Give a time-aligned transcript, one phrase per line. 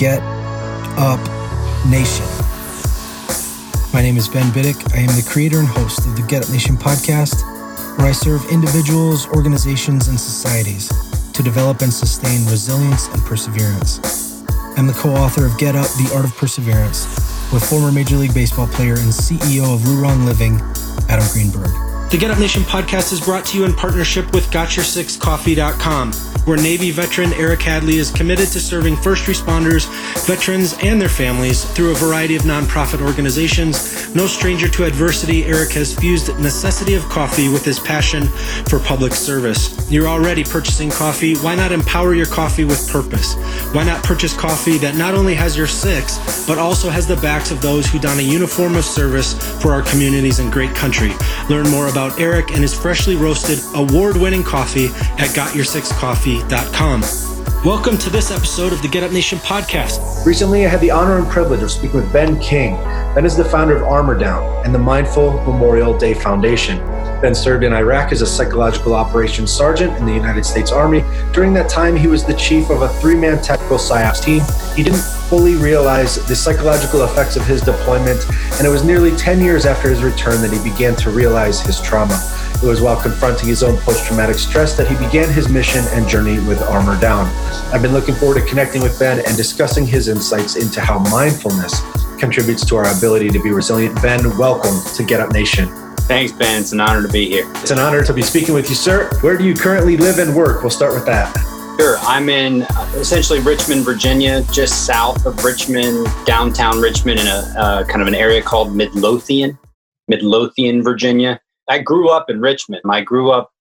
[0.00, 0.22] Get
[0.96, 1.20] Up
[1.84, 2.24] Nation.
[3.92, 4.94] My name is Ben Biddick.
[4.94, 7.44] I am the creator and host of the Get Up Nation podcast,
[7.98, 10.88] where I serve individuals, organizations, and societies
[11.34, 13.98] to develop and sustain resilience and perseverance.
[14.78, 17.04] I'm the co author of Get Up The Art of Perseverance
[17.52, 20.62] with former Major League Baseball player and CEO of LuRong Living,
[21.10, 21.89] Adam Greenberg.
[22.10, 26.12] The Get Up Nation podcast is brought to you in partnership with GotYourSixCoffee.com
[26.44, 29.86] where Navy veteran Eric Hadley is committed to serving first responders,
[30.26, 34.12] veterans, and their families through a variety of nonprofit organizations.
[34.14, 38.26] No stranger to adversity, Eric has fused necessity of coffee with his passion
[38.68, 39.79] for public service.
[39.90, 41.34] You're already purchasing coffee.
[41.38, 43.34] Why not empower your coffee with purpose?
[43.74, 47.50] Why not purchase coffee that not only has your six, but also has the backs
[47.50, 51.12] of those who don a uniform of service for our communities and great country?
[51.48, 54.86] Learn more about Eric and his freshly roasted, award winning coffee
[55.18, 55.90] at GotYourSixCoffee
[56.40, 57.02] coffee.com.
[57.64, 60.24] Welcome to this episode of the Get Up Nation podcast.
[60.24, 62.76] Recently, I had the honor and privilege of speaking with Ben King.
[63.14, 66.78] Ben is the founder of Armor Down and the Mindful Memorial Day Foundation.
[67.20, 71.04] Ben served in Iraq as a psychological operations sergeant in the United States Army.
[71.32, 74.42] During that time, he was the chief of a three man tactical PSYOPs team.
[74.74, 79.40] He didn't fully realize the psychological effects of his deployment, and it was nearly 10
[79.40, 82.18] years after his return that he began to realize his trauma.
[82.62, 86.08] It was while confronting his own post traumatic stress that he began his mission and
[86.08, 87.26] journey with Armor Down.
[87.72, 91.80] I've been looking forward to connecting with Ben and discussing his insights into how mindfulness
[92.18, 94.00] contributes to our ability to be resilient.
[94.02, 95.89] Ben, welcome to Get Up Nation.
[96.10, 96.60] Thanks, Ben.
[96.60, 97.48] It's an honor to be here.
[97.58, 99.08] It's an honor to be speaking with you, sir.
[99.20, 100.60] Where do you currently live and work?
[100.60, 101.32] We'll start with that.
[101.78, 101.98] Sure.
[102.00, 107.84] I'm in uh, essentially Richmond, Virginia, just south of Richmond, downtown Richmond, in a uh,
[107.84, 109.56] kind of an area called Midlothian,
[110.08, 111.40] Midlothian, Virginia.
[111.68, 112.82] I grew up in Richmond.
[112.90, 113.52] I grew up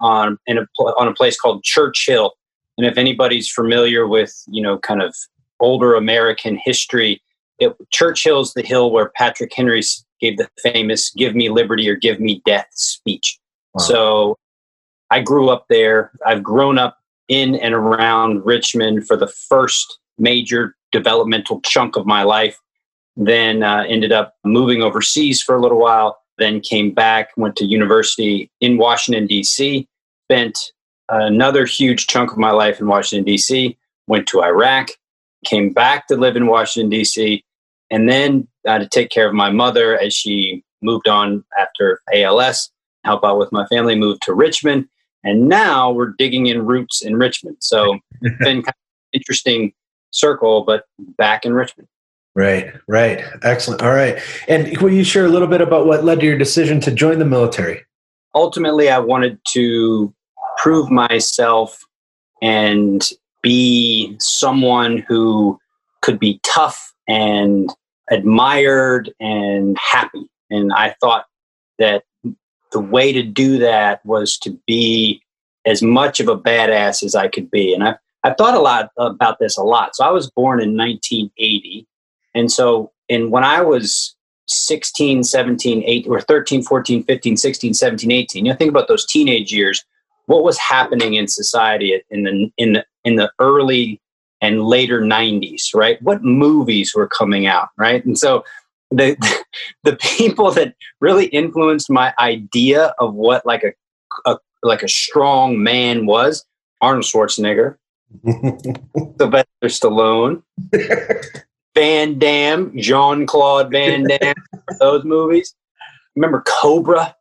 [0.00, 2.32] on in a on a place called Church Hill,
[2.78, 5.14] and if anybody's familiar with you know kind of
[5.60, 7.20] older American history,
[7.58, 9.82] it, Church Hill's the hill where Patrick Henry
[10.20, 13.38] gave the famous "Give me liberty or give me death" speech.
[13.74, 13.84] Wow.
[13.84, 14.38] So
[15.10, 16.12] I grew up there.
[16.26, 16.98] I've grown up
[17.28, 22.58] in and around Richmond for the first major developmental chunk of my life.
[23.16, 26.18] Then uh, ended up moving overseas for a little while.
[26.38, 29.88] Then came back, went to university in Washington D.C.
[30.26, 30.72] Spent
[31.08, 33.76] another huge chunk of my life in Washington D.C.
[34.06, 34.90] Went to Iraq,
[35.44, 37.44] came back to live in Washington D.C
[37.90, 42.00] and then I had to take care of my mother as she moved on after
[42.14, 42.70] ALS,
[43.04, 44.86] help out with my family, moved to Richmond.
[45.24, 47.56] And now we're digging in roots in Richmond.
[47.60, 48.74] So it's been kind of
[49.12, 49.72] interesting
[50.10, 51.88] circle, but back in Richmond.
[52.34, 53.24] Right, right.
[53.42, 53.82] Excellent.
[53.82, 54.18] All right.
[54.46, 57.18] And will you share a little bit about what led to your decision to join
[57.18, 57.84] the military?
[58.34, 60.14] Ultimately, I wanted to
[60.58, 61.84] prove myself
[62.40, 63.08] and
[63.42, 65.58] be someone who
[66.02, 67.72] could be tough and
[68.10, 70.28] admired and happy.
[70.50, 71.26] And I thought
[71.78, 72.04] that
[72.72, 75.22] the way to do that was to be
[75.66, 77.74] as much of a badass as I could be.
[77.74, 79.94] And I've, I've thought a lot about this a lot.
[79.96, 81.86] So I was born in 1980.
[82.34, 84.14] And so and when I was
[84.48, 89.06] 16, 17, 18, or 13, 14, 15, 16, 17, 18, you know, think about those
[89.06, 89.84] teenage years.
[90.26, 94.00] What was happening in society in the in the in the early
[94.40, 96.00] and later 90s, right?
[96.02, 98.04] What movies were coming out, right?
[98.04, 98.44] And so
[98.90, 99.16] the
[99.84, 105.62] the people that really influenced my idea of what like a, a like a strong
[105.62, 106.44] man was
[106.80, 107.76] Arnold Schwarzenegger,
[109.18, 110.42] Sylvester Stallone,
[111.74, 114.34] Van Damme, Jean Claude Van Damme,
[114.80, 115.54] those movies.
[116.16, 117.14] Remember Cobra?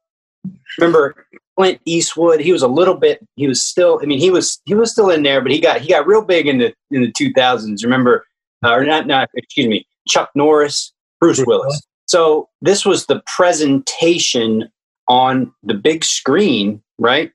[0.79, 2.39] Remember Clint Eastwood.
[2.39, 3.25] He was a little bit.
[3.35, 3.99] He was still.
[4.01, 6.23] I mean, he was he was still in there, but he got he got real
[6.23, 7.83] big in the in the two thousands.
[7.83, 8.25] Remember,
[8.63, 9.07] uh, or not?
[9.07, 9.87] Not excuse me.
[10.07, 11.81] Chuck Norris, Bruce Willis.
[12.05, 14.69] So this was the presentation
[15.07, 17.31] on the big screen, right?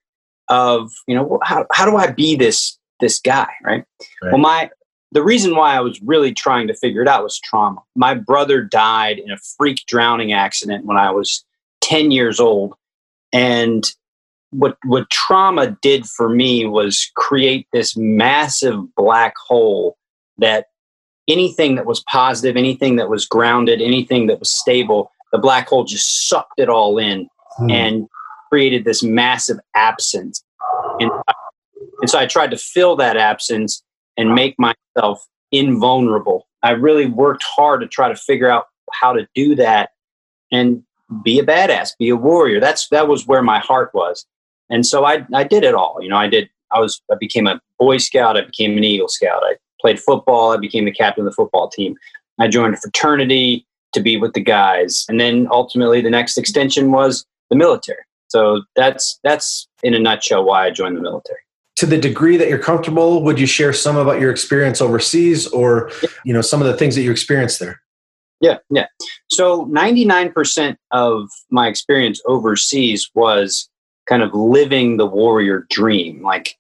[0.49, 3.85] Of you know how how do I be this this guy, right?
[4.23, 4.33] right?
[4.33, 4.71] Well, my
[5.11, 7.83] the reason why I was really trying to figure it out was trauma.
[7.97, 11.45] My brother died in a freak drowning accident when I was
[11.81, 12.75] ten years old,
[13.33, 13.93] and
[14.53, 19.97] what what trauma did for me was create this massive black hole
[20.39, 20.67] that
[21.29, 25.85] anything that was positive, anything that was grounded, anything that was stable, the black hole
[25.85, 27.71] just sucked it all in hmm.
[27.71, 28.09] and
[28.51, 30.45] created this massive absence.
[31.01, 31.11] And,
[32.01, 33.83] and so I tried to fill that absence
[34.17, 36.47] and make myself invulnerable.
[36.63, 39.91] I really worked hard to try to figure out how to do that
[40.51, 40.83] and
[41.23, 42.61] be a badass, be a warrior.
[42.61, 44.27] That's that was where my heart was.
[44.73, 45.99] And so I, I did it all.
[46.01, 48.37] You know, I did, I was, I became a Boy Scout.
[48.37, 49.43] I became an Eagle Scout.
[49.45, 50.53] I played football.
[50.53, 51.95] I became the captain of the football team.
[52.41, 55.05] I joined a fraternity to be with the guys.
[55.09, 58.01] And then ultimately the next extension was the military.
[58.29, 61.41] So that's that's in a nutshell why I joined the military.
[61.77, 65.91] To the degree that you're comfortable, would you share some about your experience overseas or
[66.25, 67.83] you know some of the things that you experienced there?
[68.41, 68.87] Yeah, yeah.
[69.31, 73.69] So 99% of my experience overseas was
[74.07, 76.23] kind of living the warrior dream.
[76.23, 76.57] Like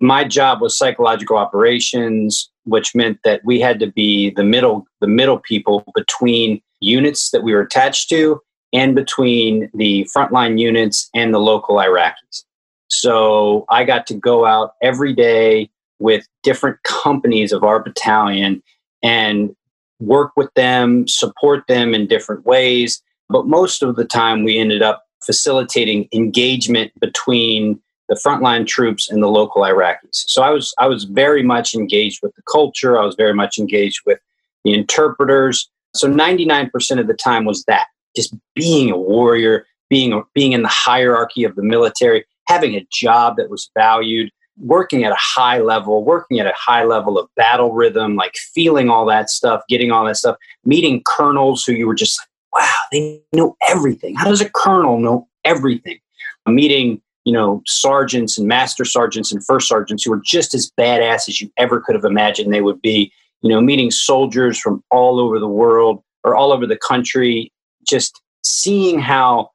[0.00, 5.06] my job was psychological operations, which meant that we had to be the middle the
[5.06, 8.40] middle people between units that we were attached to
[8.72, 12.44] and between the frontline units and the local Iraqis.
[12.88, 18.62] So I got to go out every day with different companies of our battalion
[19.02, 19.54] and
[20.00, 23.02] work with them, support them in different ways.
[23.28, 29.22] But most of the time, we ended up facilitating engagement between the frontline troops and
[29.22, 29.96] the local Iraqis.
[30.10, 32.98] So I was I was very much engaged with the culture.
[32.98, 34.18] I was very much engaged with
[34.64, 35.70] the interpreters.
[35.94, 37.86] So 99% of the time was that
[38.16, 43.36] just being a warrior, being being in the hierarchy of the military, having a job
[43.36, 47.72] that was valued, working at a high level, working at a high level of battle
[47.72, 51.94] rhythm, like feeling all that stuff, getting all that stuff, meeting colonels who you were
[51.94, 54.14] just like, wow, they know everything.
[54.14, 55.98] How does a colonel know everything?
[56.46, 61.28] Meeting, you know, sergeants and master sergeants and first sergeants who are just as badass
[61.28, 63.12] as you ever could have imagined they would be.
[63.42, 67.52] You know, meeting soldiers from all over the world or all over the country,
[67.88, 69.50] just seeing how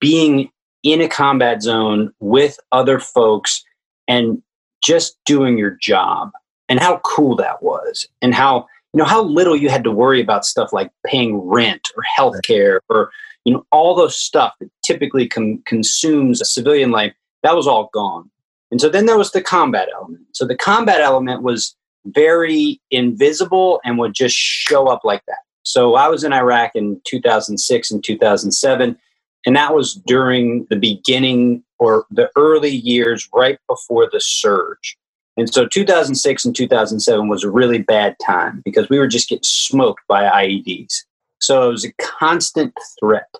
[0.00, 0.50] being
[0.82, 3.62] in a combat zone with other folks
[4.08, 4.42] and
[4.82, 6.30] just doing your job
[6.68, 10.20] and how cool that was and how you know how little you had to worry
[10.20, 13.10] about stuff like paying rent or healthcare or
[13.44, 17.90] you know all those stuff that typically com- consumes a civilian life that was all
[17.92, 18.30] gone.
[18.70, 20.26] And so then there was the combat element.
[20.32, 25.38] So the combat element was very invisible and would just show up like that.
[25.62, 28.98] So i was in iraq in 2006 and 2007
[29.46, 34.96] and that was during the beginning or the early years right before the surge.
[35.40, 39.42] And so 2006 and 2007 was a really bad time because we were just getting
[39.42, 41.04] smoked by IEDs.
[41.40, 43.34] So it was a constant threat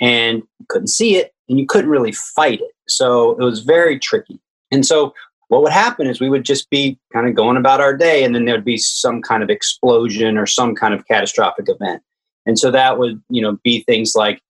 [0.00, 2.72] and you couldn't see it and you couldn't really fight it.
[2.86, 4.38] So it was very tricky.
[4.70, 5.14] And so
[5.48, 8.34] what would happen is we would just be kind of going about our day and
[8.34, 12.02] then there would be some kind of explosion or some kind of catastrophic event.
[12.46, 14.40] And so that would, you know, be things like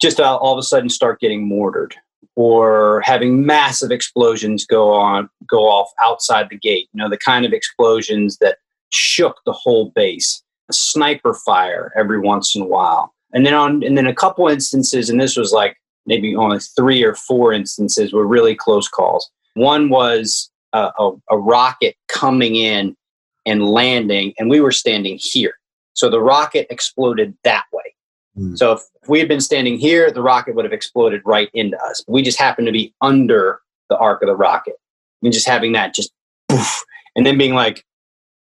[0.00, 1.96] just all of a sudden start getting mortared
[2.36, 7.44] or having massive explosions go on go off outside the gate you know the kind
[7.44, 8.58] of explosions that
[8.90, 13.14] shook the whole base a sniper fire every once in a while.
[13.32, 17.02] And then on and then a couple instances and this was like maybe only three
[17.02, 19.30] or four instances were really close calls.
[19.54, 22.96] One was a, a, a rocket coming in
[23.44, 25.54] and landing and we were standing here.
[25.94, 27.94] So the rocket exploded that way
[28.38, 28.56] Mm.
[28.58, 32.04] So if we had been standing here, the rocket would have exploded right into us.
[32.06, 34.74] We just happened to be under the arc of the rocket.
[35.22, 36.12] And just having that just
[36.48, 36.84] poof,
[37.16, 37.84] and then being like,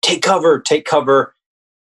[0.03, 1.35] take cover, take cover,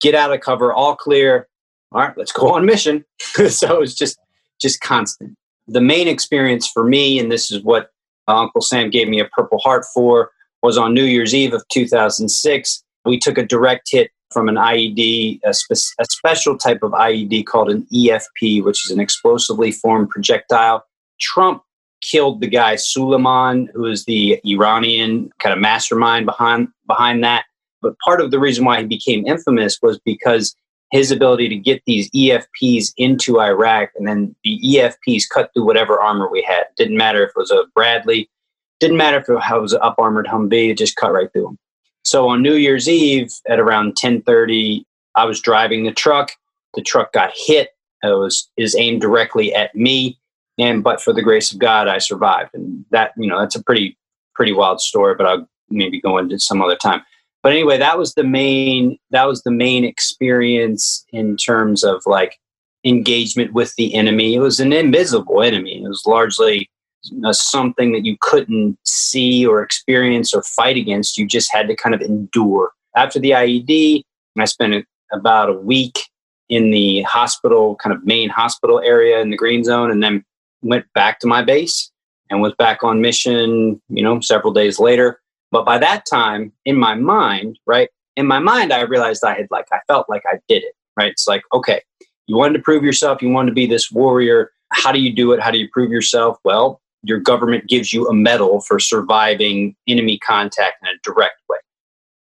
[0.01, 1.47] get out of cover, all clear.
[1.91, 3.05] All right, let's go on mission.
[3.19, 4.17] so it was just
[4.59, 5.35] just constant.
[5.67, 7.91] The main experience for me, and this is what
[8.27, 10.31] Uncle Sam gave me a Purple Heart for,
[10.61, 12.83] was on New Year's Eve of 2006.
[13.05, 17.45] We took a direct hit from an IED, a, spe- a, special type of IED
[17.45, 20.85] called an EFP, which is an explosively formed projectile.
[21.19, 21.63] Trump
[22.01, 27.45] killed the guy Suleiman, who is the Iranian kind of mastermind behind behind that.
[27.81, 30.55] But part of the reason why he became infamous was because
[30.91, 35.99] his ability to get these EFPs into Iraq, and then the EFPs cut through whatever
[35.99, 36.65] armor we had.
[36.77, 38.29] Didn't matter if it was a Bradley,
[38.81, 41.59] didn't matter if it was an up armored Humvee, it just cut right through them.
[42.03, 44.83] So on New Year's Eve at around 10:30,
[45.15, 46.31] I was driving the truck.
[46.73, 47.69] The truck got hit.
[48.03, 50.17] It was is aimed directly at me,
[50.57, 52.51] and but for the grace of God, I survived.
[52.53, 53.97] And that you know that's a pretty
[54.33, 57.01] pretty wild story, but I'll maybe go into some other time.
[57.43, 62.39] But anyway, that was the main that was the main experience in terms of like
[62.83, 64.35] engagement with the enemy.
[64.35, 65.83] It was an invisible enemy.
[65.83, 66.69] It was largely
[67.25, 71.17] uh, something that you couldn't see or experience or fight against.
[71.17, 72.71] You just had to kind of endure.
[72.95, 74.03] After the IED,
[74.37, 75.99] I spent about a week
[76.49, 80.23] in the hospital, kind of main hospital area in the green zone, and then
[80.61, 81.91] went back to my base
[82.29, 85.21] and was back on mission, you know, several days later.
[85.51, 89.47] But by that time, in my mind, right, in my mind, I realized I had
[89.51, 91.11] like, I felt like I did it, right?
[91.11, 91.81] It's like, okay,
[92.27, 94.51] you wanted to prove yourself, you wanted to be this warrior.
[94.71, 95.41] How do you do it?
[95.41, 96.37] How do you prove yourself?
[96.43, 101.57] Well, your government gives you a medal for surviving enemy contact in a direct way.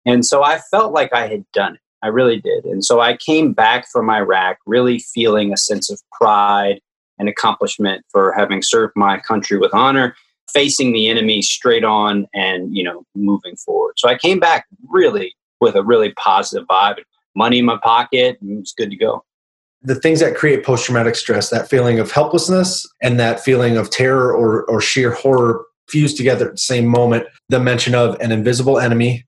[0.07, 1.81] And so I felt like I had done it.
[2.03, 2.65] I really did.
[2.65, 6.81] And so I came back from Iraq really feeling a sense of pride
[7.19, 10.15] and accomplishment for having served my country with honor,
[10.53, 13.95] facing the enemy straight on and, you know, moving forward.
[13.99, 16.99] So I came back really with a really positive vibe,
[17.35, 19.25] money in my pocket, and it was good to go.
[19.83, 23.91] The things that create post traumatic stress, that feeling of helplessness and that feeling of
[23.91, 28.33] terror or, or sheer horror fused together at the same moment, the mention of an
[28.33, 29.25] invisible enemy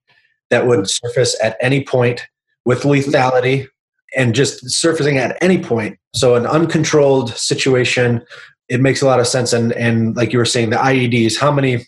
[0.49, 2.27] that would surface at any point
[2.65, 3.67] with lethality
[4.15, 5.97] and just surfacing at any point.
[6.13, 8.23] So an uncontrolled situation,
[8.67, 9.53] it makes a lot of sense.
[9.53, 11.85] And and like you were saying, the IEDs, how many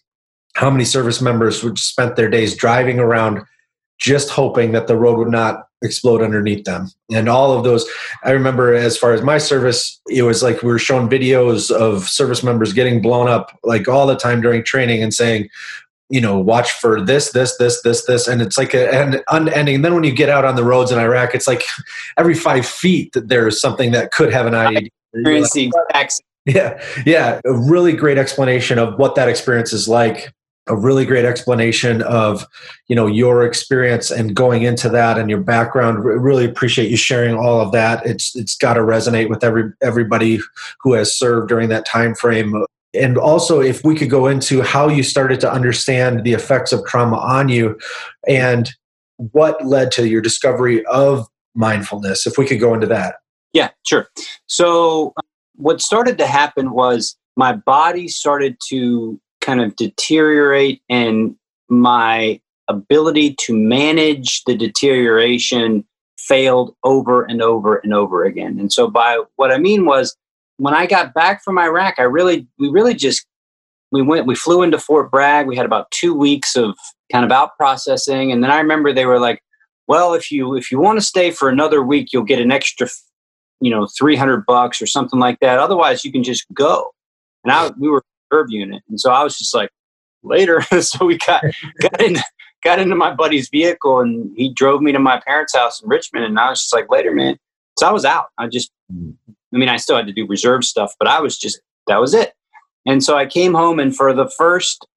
[0.55, 3.41] how many service members would spent their days driving around
[4.03, 7.85] just hoping that the road would not explode underneath them and all of those
[8.23, 12.07] i remember as far as my service it was like we were shown videos of
[12.07, 15.49] service members getting blown up like all the time during training and saying
[16.09, 19.75] you know, watch for this, this, this, this, this, and it's like an unending.
[19.75, 21.63] And then when you get out on the roads in Iraq, it's like
[22.17, 24.73] every five feet that there's something that could have an IED.
[24.73, 24.93] Like,
[26.45, 30.31] yeah, yeah, a really great explanation of what that experience is like.
[30.67, 32.45] A really great explanation of,
[32.87, 36.03] you know, your experience and going into that and your background.
[36.05, 38.05] Really appreciate you sharing all of that.
[38.05, 40.39] It's it's got to resonate with every everybody
[40.79, 44.87] who has served during that time frame and also if we could go into how
[44.87, 47.77] you started to understand the effects of trauma on you
[48.27, 48.71] and
[49.17, 53.15] what led to your discovery of mindfulness if we could go into that
[53.53, 54.07] yeah sure
[54.47, 55.23] so um,
[55.55, 61.35] what started to happen was my body started to kind of deteriorate and
[61.69, 65.85] my ability to manage the deterioration
[66.17, 70.15] failed over and over and over again and so by what i mean was
[70.57, 73.25] when I got back from Iraq, I really, we really just,
[73.91, 75.47] we went, we flew into Fort Bragg.
[75.47, 76.75] We had about two weeks of
[77.11, 78.31] kind of out processing.
[78.31, 79.41] And then I remember they were like,
[79.87, 82.87] well, if you, if you want to stay for another week, you'll get an extra,
[83.59, 85.59] you know, 300 bucks or something like that.
[85.59, 86.91] Otherwise you can just go.
[87.43, 88.03] And I, we were
[88.49, 88.83] unit.
[88.89, 89.69] And so I was just like,
[90.23, 90.61] later.
[90.81, 91.43] so we got,
[91.81, 92.17] got in,
[92.63, 96.25] got into my buddy's vehicle and he drove me to my parents' house in Richmond.
[96.25, 97.37] And I was just like, later, man.
[97.77, 98.27] So I was out.
[98.37, 98.71] I just.
[99.53, 102.13] I mean, I still had to do reserve stuff, but I was just that was
[102.13, 102.33] it.
[102.85, 104.87] And so I came home, and for the first,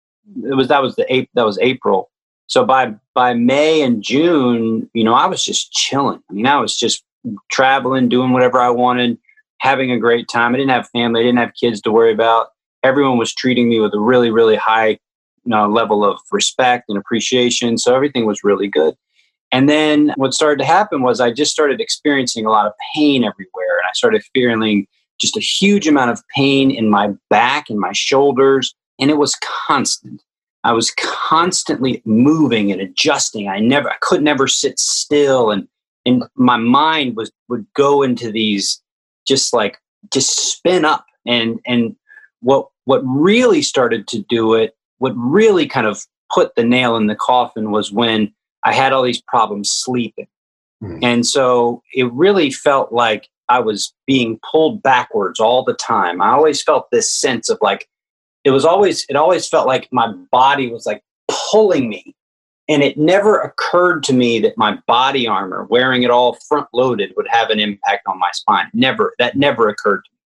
[0.45, 2.11] it was that was the that was April.
[2.47, 6.23] So by by May and June, you know, I was just chilling.
[6.31, 7.05] I mean, I was just
[7.51, 9.19] traveling, doing whatever I wanted,
[9.61, 10.55] having a great time.
[10.55, 12.49] I didn't have family, I didn't have kids to worry about.
[12.87, 14.99] Everyone was treating me with a really, really high
[15.47, 17.79] you know, level of respect and appreciation.
[17.79, 18.95] So everything was really good.
[19.53, 23.25] And then what started to happen was I just started experiencing a lot of pain
[23.25, 23.79] everywhere.
[23.79, 24.87] And I started feeling
[25.21, 28.75] just a huge amount of pain in my back and my shoulders.
[29.01, 30.23] And it was constant.
[30.65, 33.49] I was constantly moving and adjusting.
[33.49, 35.51] I never, I could never sit still.
[35.51, 35.69] And,
[36.05, 38.83] and my mind was, would go into these
[39.29, 39.79] just like,
[40.13, 41.05] just spin up.
[41.25, 41.95] And, and
[42.41, 46.03] what, what really started to do it, what really kind of
[46.33, 50.27] put the nail in the coffin was when I had all these problems sleeping.
[50.83, 50.99] Mm.
[51.03, 56.21] And so it really felt like I was being pulled backwards all the time.
[56.21, 57.89] I always felt this sense of like,
[58.45, 62.15] it was always, it always felt like my body was like pulling me.
[62.69, 67.13] And it never occurred to me that my body armor, wearing it all front loaded,
[67.17, 68.67] would have an impact on my spine.
[68.75, 70.19] Never, that never occurred to me.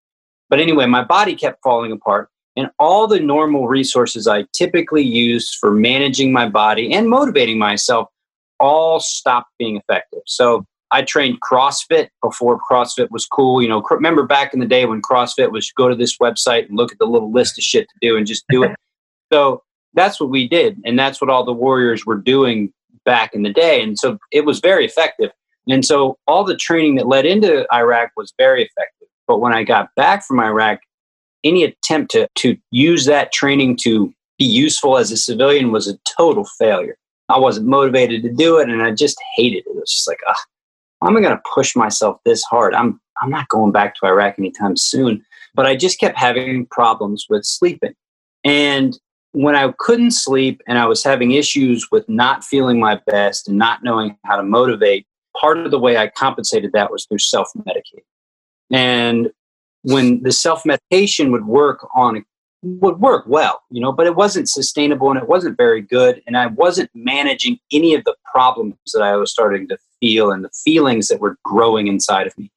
[0.48, 2.30] But anyway, my body kept falling apart.
[2.60, 8.08] And all the normal resources I typically use for managing my body and motivating myself
[8.58, 10.20] all stopped being effective.
[10.26, 13.62] So I trained CrossFit before CrossFit was cool.
[13.62, 16.76] You know, remember back in the day when CrossFit was go to this website and
[16.76, 18.72] look at the little list of shit to do and just do it.
[19.32, 19.62] so
[19.94, 20.78] that's what we did.
[20.84, 22.74] And that's what all the warriors were doing
[23.06, 23.82] back in the day.
[23.82, 25.30] And so it was very effective.
[25.66, 29.08] And so all the training that led into Iraq was very effective.
[29.26, 30.80] But when I got back from Iraq,
[31.44, 35.99] any attempt to, to use that training to be useful as a civilian was a
[36.16, 36.97] total failure.
[37.28, 39.70] I wasn't motivated to do it, and I just hated it.
[39.70, 40.44] It was just like, ah,
[41.02, 42.75] I'm going to push myself this hard.
[42.75, 45.23] I'm I'm not going back to Iraq anytime soon.
[45.54, 47.94] But I just kept having problems with sleeping,
[48.44, 48.99] and
[49.32, 53.56] when I couldn't sleep and I was having issues with not feeling my best and
[53.56, 55.06] not knowing how to motivate,
[55.40, 58.04] part of the way I compensated that was through self medicating.
[58.73, 59.30] And
[59.82, 62.25] when the self medication would work on
[62.62, 66.22] would work well, you know, but it wasn't sustainable and it wasn't very good.
[66.26, 70.44] And I wasn't managing any of the problems that I was starting to feel and
[70.44, 72.50] the feelings that were growing inside of me.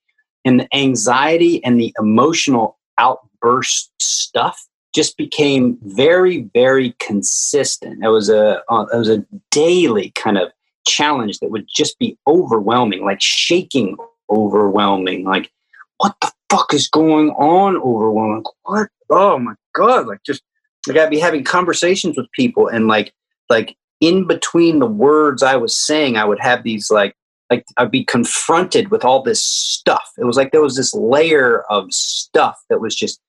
[0.44, 8.04] And the anxiety and the emotional outburst stuff just became very, very consistent.
[8.04, 10.52] It was a, uh, it was a daily kind of
[10.86, 13.96] challenge that would just be overwhelming, like shaking
[14.30, 15.24] overwhelming.
[15.24, 15.50] Like,
[15.98, 18.44] what the fuck is going on overwhelming?
[18.64, 18.90] What?
[19.10, 20.08] Oh my God.
[20.08, 20.42] Like, just,
[20.88, 23.14] like I'd be having conversations with people and like,
[23.50, 27.16] like in between the words I was saying, I would have these like,
[27.50, 30.10] like I'd be confronted with all this stuff.
[30.18, 33.20] It was like there was this layer of stuff that was just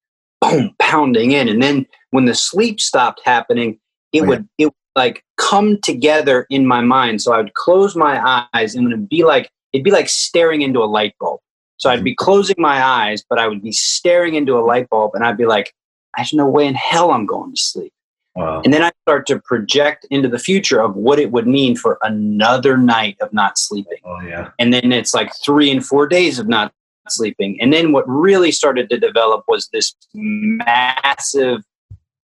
[0.40, 1.48] boom pounding in.
[1.48, 3.78] And then when the sleep stopped happening,
[4.12, 7.22] it oh, would it would like come together in my mind.
[7.22, 10.62] So I would close my eyes and it would be like it'd be like staring
[10.62, 11.40] into a light bulb.
[11.76, 12.24] So I'd be mm-hmm.
[12.24, 15.46] closing my eyes, but I would be staring into a light bulb and I'd be
[15.46, 15.74] like,
[16.16, 17.92] there's no way in hell I'm going to sleep.
[18.36, 18.62] Wow.
[18.64, 21.98] And then I start to project into the future of what it would mean for
[22.02, 23.98] another night of not sleeping.
[24.04, 24.50] Oh yeah.
[24.58, 26.72] And then it's like three and four days of not
[27.08, 27.60] sleeping.
[27.60, 31.62] And then what really started to develop was this massive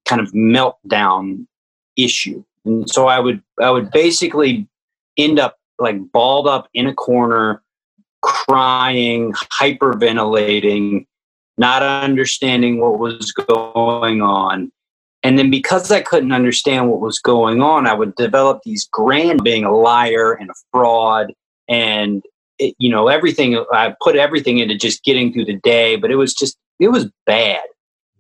[0.06, 1.48] kind of meltdown
[1.96, 2.44] issue.
[2.66, 4.68] And so I would I would basically
[5.18, 7.63] end up like balled up in a corner,
[8.24, 11.06] crying, hyperventilating,
[11.58, 14.72] not understanding what was going on.
[15.22, 19.44] And then because I couldn't understand what was going on, I would develop these grand
[19.44, 21.34] being a liar and a fraud
[21.70, 22.24] and
[22.60, 26.16] it, you know everything I put everything into just getting through the day, but it
[26.16, 27.64] was just it was bad.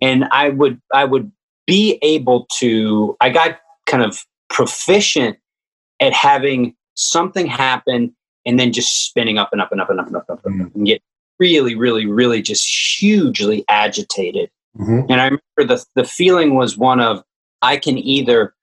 [0.01, 1.31] And I would I would
[1.67, 5.37] be able to I got kind of proficient
[5.99, 10.07] at having something happen and then just spinning up and up and up and up
[10.07, 10.77] and up and up, mm-hmm.
[10.77, 11.01] and get
[11.39, 14.49] really, really, really just hugely agitated.
[14.77, 15.11] Mm-hmm.
[15.11, 17.23] And I remember the the feeling was one of
[17.61, 18.53] I can either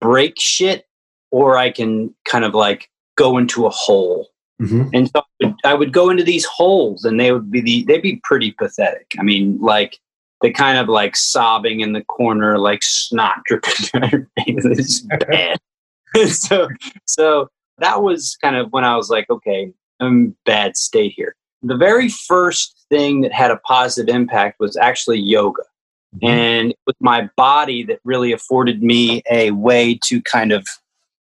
[0.00, 0.86] break shit
[1.30, 4.28] or I can kind of like go into a hole.
[4.60, 4.88] Mm-hmm.
[4.92, 7.84] And so I would, I would, go into these holes and they would be the,
[7.84, 9.12] they'd be pretty pathetic.
[9.18, 9.98] I mean, like
[10.40, 13.72] they kind of like sobbing in the corner, like snot dripping.
[15.28, 15.58] bad.
[16.28, 16.68] so,
[17.06, 17.48] so
[17.82, 21.34] that was kind of when I was like, okay, I'm bad state here.
[21.62, 25.62] The very first thing that had a positive impact was actually yoga.
[26.16, 26.26] Mm-hmm.
[26.26, 30.66] And it was my body that really afforded me a way to kind of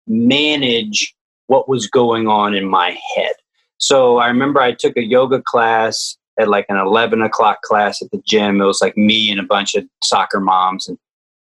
[0.07, 1.15] manage
[1.47, 3.35] what was going on in my head.
[3.79, 8.11] So I remember I took a yoga class at like an 11 o'clock class at
[8.11, 8.61] the gym.
[8.61, 10.89] It was like me and a bunch of soccer moms.
[10.89, 10.99] And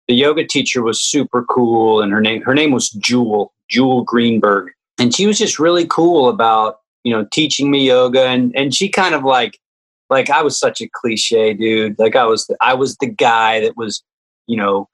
[0.07, 2.01] the yoga teacher was super cool.
[2.01, 4.71] And her name, her name was Jewel, Jewel Greenberg.
[4.99, 8.25] And she was just really cool about, you know, teaching me yoga.
[8.25, 9.59] And, and she kind of like,
[10.09, 11.99] like I was such a cliche dude.
[11.99, 14.03] Like I was, the, I was the guy that was,
[14.47, 14.89] you know,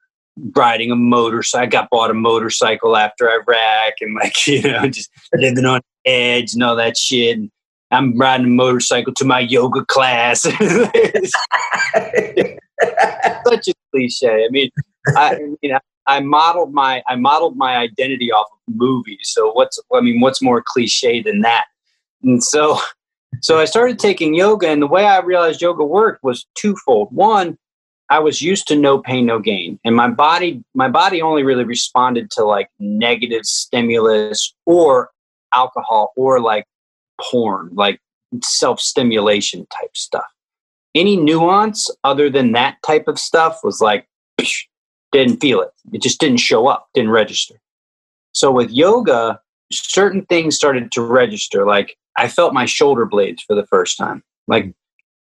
[0.56, 1.64] riding a motorcycle.
[1.64, 6.54] I got bought a motorcycle after Iraq and like, you know, just living on edge
[6.54, 7.38] and all that shit.
[7.38, 7.50] And
[7.90, 10.40] I'm riding a motorcycle to my yoga class.
[10.42, 10.58] Such
[13.68, 14.44] a cliche.
[14.44, 14.70] I mean,
[15.16, 19.20] I you know I modeled my I modeled my identity off of movies.
[19.22, 21.66] So what's I mean, what's more cliche than that?
[22.22, 22.78] And so
[23.40, 27.08] so I started taking yoga, and the way I realized yoga worked was twofold.
[27.10, 27.58] One,
[28.08, 31.64] I was used to no pain, no gain, and my body my body only really
[31.64, 35.10] responded to like negative stimulus or
[35.52, 36.66] alcohol or like
[37.20, 38.00] porn, like
[38.42, 40.26] self stimulation type stuff.
[40.94, 44.06] Any nuance other than that type of stuff was like,
[45.18, 45.70] didn't feel it.
[45.92, 47.54] It just didn't show up, didn't register.
[48.32, 49.40] So with yoga,
[49.72, 51.66] certain things started to register.
[51.66, 54.22] Like I felt my shoulder blades for the first time.
[54.46, 54.74] Like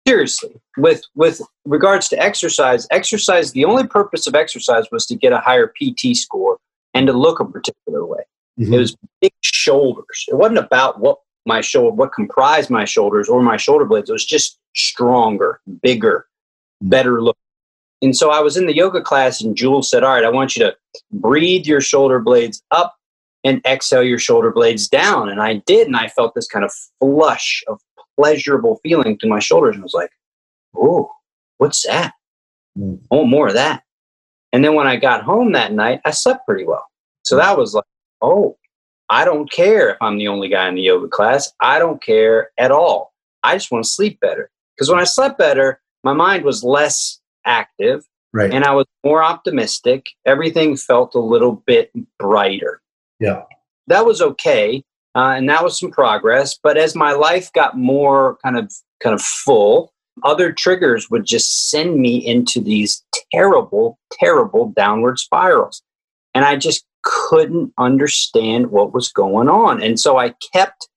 [0.07, 5.33] seriously, with with regards to exercise, exercise the only purpose of exercise was to get
[5.33, 6.59] a higher PT score
[6.95, 8.23] and to look a particular way.
[8.59, 8.75] Mm-hmm.
[8.75, 10.25] It was big shoulders.
[10.29, 14.11] It wasn't about what my shoulder, what comprised my shoulders or my shoulder blades.
[14.11, 16.27] It was just stronger, bigger,
[16.83, 17.37] better look.
[18.01, 20.57] And so I was in the yoga class, and Jules said, All right, I want
[20.57, 20.77] you to
[21.13, 22.97] breathe your shoulder blades up
[23.45, 25.29] and exhale your shoulder blades down.
[25.29, 25.87] And I did.
[25.87, 27.81] And I felt this kind of flush of
[28.17, 29.75] pleasurable feeling through my shoulders.
[29.75, 30.11] And I was like,
[30.77, 31.11] Oh,
[31.59, 32.15] what's that?
[32.77, 32.97] Hmm.
[33.11, 33.83] Want more of that.
[34.53, 36.87] And then when I got home that night, I slept pretty well.
[37.25, 37.43] So hmm.
[37.43, 37.85] that was like,
[38.21, 38.57] Oh,
[39.09, 41.53] I don't care if I'm the only guy in the yoga class.
[41.61, 43.13] I don't care at all.
[43.43, 44.51] I just want to sleep better.
[44.77, 48.53] Because when I slept better, my mind was less active right.
[48.53, 50.07] and I was more optimistic.
[50.27, 52.81] Everything felt a little bit brighter.
[53.21, 53.43] Yeah.
[53.87, 54.83] That was okay.
[55.15, 56.57] Uh, and that was some progress.
[56.63, 58.73] But as my life got more kind of
[59.03, 59.93] kind of full,
[60.25, 65.83] other triggers would just send me into these terrible, terrible downward spirals.
[66.35, 69.83] And I just couldn't understand what was going on.
[69.83, 70.89] And so I kept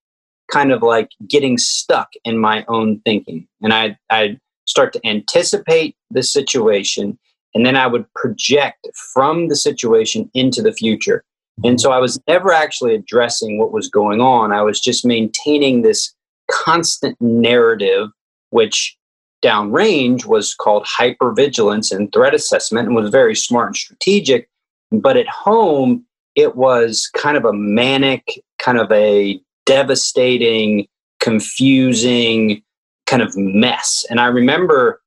[0.52, 3.48] kind of like getting stuck in my own thinking.
[3.62, 4.40] And I, I'd
[4.72, 7.20] start to anticipate the situation,
[7.54, 11.24] and then I would project from the situation into the future.
[11.64, 14.52] And so I was never actually addressing what was going on.
[14.52, 16.14] I was just maintaining this
[16.50, 18.08] constant narrative,
[18.50, 18.98] which
[19.44, 24.50] downrange was called hypervigilance and threat assessment and was very smart and strategic.
[24.92, 26.06] But at home,
[26.36, 30.88] it was kind of a manic, kind of a devastating,
[31.20, 32.64] confusing
[33.12, 34.06] kind of mess.
[34.10, 35.02] And I remember,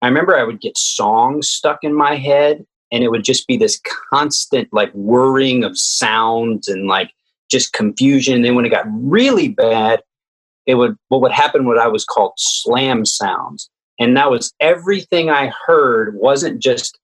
[0.00, 3.58] I remember I would get songs stuck in my head and it would just be
[3.58, 3.78] this
[4.10, 7.12] constant like whirring of sounds and like
[7.50, 8.36] just confusion.
[8.36, 10.02] And then when it got really bad,
[10.64, 13.68] it would what would happen what I was called slam sounds.
[13.98, 16.98] And that was everything I heard wasn't just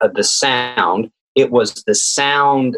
[0.00, 2.76] uh, the sound, it was the sound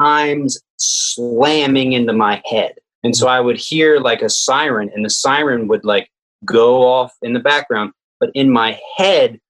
[0.00, 2.76] times slamming into my head.
[3.04, 6.10] And so I would hear like a siren, and the siren would like
[6.44, 7.92] go off in the background.
[8.18, 9.40] But in my head,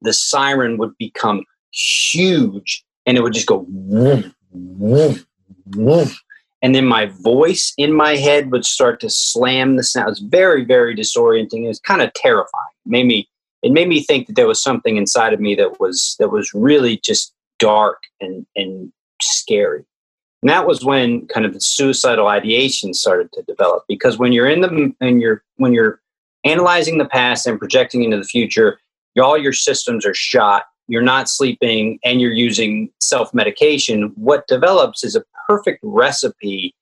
[0.00, 5.26] the siren would become huge and it would just go woof, woof,
[5.76, 6.20] woof.
[6.62, 10.08] And then my voice in my head would start to slam the sound.
[10.08, 11.64] It was very, very disorienting.
[11.64, 12.72] It was kind of terrifying.
[12.86, 13.28] It made me
[13.62, 16.52] it made me think that there was something inside of me that was that was
[16.54, 19.84] really just dark and and scary.
[20.42, 24.48] And that was when kind of the suicidal ideation started to develop because when you're
[24.48, 26.00] in the and you're when you're
[26.44, 28.78] analyzing the past and projecting into the future,
[29.20, 35.04] all your systems are shot you're not sleeping and you're using self medication, what develops
[35.04, 36.74] is a perfect recipe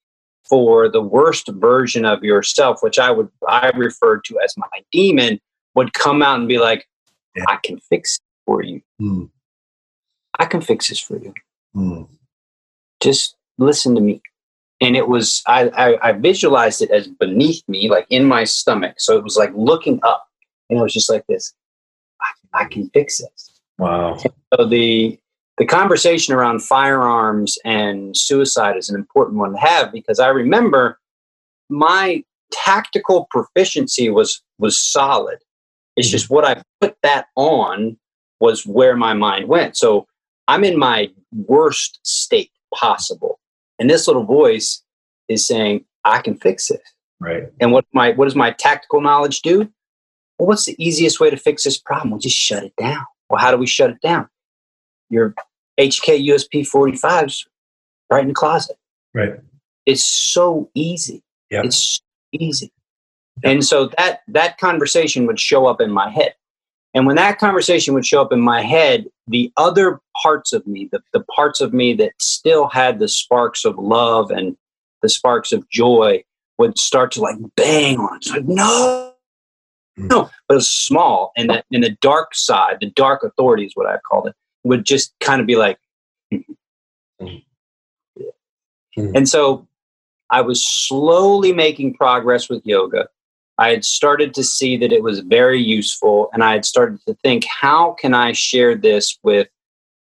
[0.48, 5.40] for the worst version of yourself, which I would I refer to as my demon,
[5.75, 6.87] would come out and be like,
[7.37, 7.44] yeah.
[7.48, 8.83] I can fix it for you.
[9.01, 9.31] Mm.
[10.38, 11.33] I can fix this for you.
[11.75, 12.09] Mm.
[13.01, 14.20] Just listen to me.
[14.82, 18.96] And it was I, I I visualized it as beneath me, like in my stomach.
[18.98, 20.26] So it was like looking up.
[20.68, 21.54] And it was just like this.
[22.20, 24.16] I, I can fix this Wow.
[24.16, 25.18] So the
[25.58, 30.98] the conversation around firearms and suicide is an important one to have because I remember
[31.68, 35.38] my tactical proficiency was was solid.
[35.96, 36.12] It's mm-hmm.
[36.12, 37.96] just what I put that on
[38.40, 39.76] was where my mind went.
[39.76, 40.06] So
[40.48, 43.38] I'm in my worst state possible.
[43.82, 44.80] And this little voice
[45.26, 46.82] is saying, I can fix it.
[47.18, 47.48] Right.
[47.60, 49.68] And what my what does my tactical knowledge do?
[50.38, 52.12] Well, what's the easiest way to fix this problem?
[52.12, 53.04] We'll just shut it down.
[53.28, 54.28] Well, how do we shut it down?
[55.10, 55.34] Your
[55.80, 57.44] HK USP 45s
[58.08, 58.76] right in the closet.
[59.14, 59.40] Right.
[59.84, 61.24] It's so easy.
[61.50, 61.62] Yeah.
[61.64, 62.70] It's easy.
[63.42, 66.36] And so that that conversation would show up in my head.
[66.94, 70.88] And when that conversation would show up in my head, the other parts of me,
[70.92, 74.56] the, the parts of me that still had the sparks of love and
[75.02, 76.22] the sparks of joy
[76.58, 78.16] would start to like bang on.
[78.16, 79.12] It's like, no,
[79.98, 80.08] Mm.
[80.08, 83.72] No, but it was small, and that in the dark side, the dark authority is
[83.74, 85.78] what I called it, would just kind of be like,
[86.32, 87.42] mm.
[88.96, 89.66] and so
[90.30, 93.08] I was slowly making progress with yoga.
[93.58, 97.14] I had started to see that it was very useful, and I had started to
[97.22, 99.48] think, how can I share this with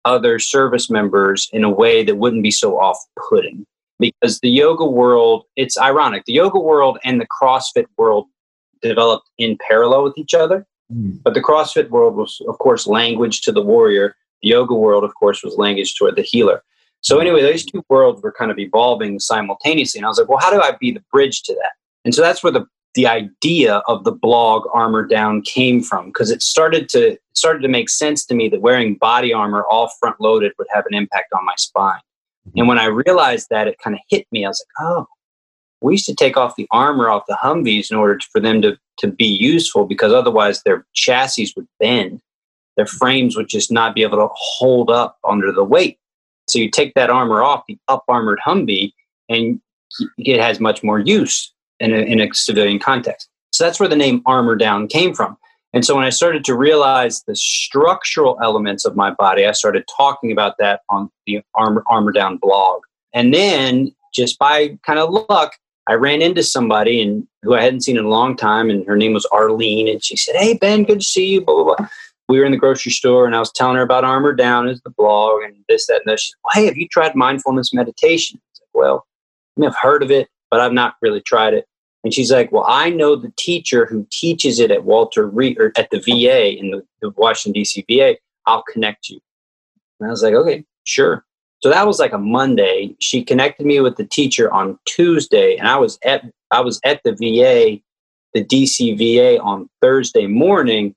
[0.05, 3.67] other service members in a way that wouldn't be so off-putting?
[3.99, 6.25] Because the yoga world, it's ironic.
[6.25, 8.27] The yoga world and the CrossFit world
[8.81, 10.67] developed in parallel with each other.
[10.93, 11.23] Mm.
[11.23, 14.17] But the CrossFit world was, of course, language to the warrior.
[14.43, 16.63] The yoga world, of course, was language toward the healer.
[17.03, 17.23] So hmm.
[17.23, 19.99] anyway, those two worlds were kind of evolving simultaneously.
[19.99, 21.73] And I was like, well, how do I be the bridge to that?
[22.05, 26.31] And so that's where the the idea of the blog armor down came from because
[26.31, 29.91] it started to it started to make sense to me that wearing body armor all
[30.01, 32.01] front loaded would have an impact on my spine.
[32.49, 32.59] Mm-hmm.
[32.59, 34.45] And when I realized that, it kind of hit me.
[34.45, 35.07] I was like, oh,
[35.81, 38.61] we used to take off the armor off the Humvees in order to, for them
[38.63, 42.21] to, to be useful because otherwise their chassis would bend.
[42.77, 45.99] Their frames would just not be able to hold up under the weight.
[46.49, 48.93] So you take that armor off the up armored Humvee
[49.29, 49.61] and
[50.19, 53.29] it has much more use in a, in a civilian context.
[53.53, 55.37] So that's where the name armor down came from.
[55.73, 59.85] And so when I started to realize the structural elements of my body, I started
[59.97, 62.83] talking about that on the armor, armor down blog.
[63.13, 65.53] And then just by kind of luck,
[65.87, 68.97] I ran into somebody and who I hadn't seen in a long time, and her
[68.97, 71.89] name was Arlene, and she said, "Hey Ben, good to see you." Blah blah blah.
[72.29, 74.81] We were in the grocery store, and I was telling her about Armor Down as
[74.83, 76.21] the blog and this, that, and that.
[76.21, 79.07] She said, well, "Hey, have you tried mindfulness meditation?" I said, "Well,
[79.65, 81.67] I've heard of it, but I've not really tried it."
[82.03, 85.73] And she's like, "Well, I know the teacher who teaches it at Walter Reed or
[85.77, 87.85] at the VA in the, the Washington D.C.
[87.89, 88.17] VA.
[88.47, 89.21] I'll connect you."
[89.99, 91.25] And I was like, "Okay, sure."
[91.63, 92.97] So that was like a Monday.
[93.01, 97.03] She connected me with the teacher on Tuesday, and I was at I was at
[97.05, 97.81] the VA,
[98.35, 100.95] the DC VA on Thursday morning.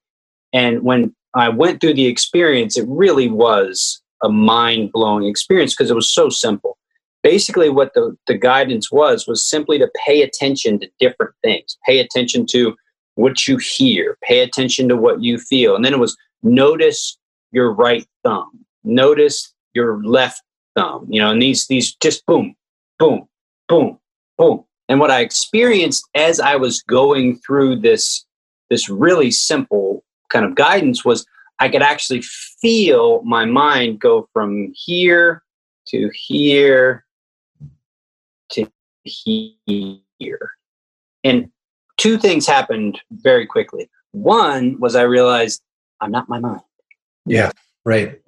[0.54, 5.92] And when I went through the experience, it really was a mind blowing experience because
[5.92, 6.78] it was so simple.
[7.24, 11.78] Basically what the, the guidance was was simply to pay attention to different things.
[11.86, 12.76] Pay attention to
[13.16, 14.18] what you hear.
[14.22, 15.76] Pay attention to what you feel.
[15.76, 17.18] And then it was notice
[17.52, 18.66] your right thumb.
[18.84, 20.42] Notice your left
[20.76, 21.08] thumb.
[21.10, 22.56] You know and these these just boom
[23.00, 23.28] boom
[23.68, 23.98] boom
[24.38, 24.66] boom.
[24.90, 28.26] And what i experienced as i was going through this
[28.70, 31.26] this really simple kind of guidance was
[31.60, 35.42] i could actually feel my mind go from here
[35.88, 37.06] to here
[39.06, 40.52] here
[41.24, 41.50] and
[41.98, 45.62] two things happened very quickly one was i realized
[46.02, 46.62] i'm not my mind
[47.26, 47.52] Yeah.
[47.86, 48.22] Right.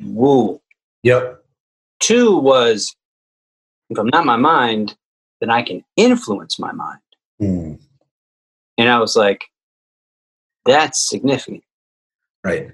[0.00, 0.60] woo
[1.04, 1.44] Yep.
[2.00, 2.94] Two was
[3.90, 4.96] if I'm not my mind,
[5.40, 7.00] then I can influence my mind.
[7.40, 7.80] Mm,
[8.76, 9.44] And I was like,
[10.66, 11.64] that's significant.
[12.44, 12.72] right.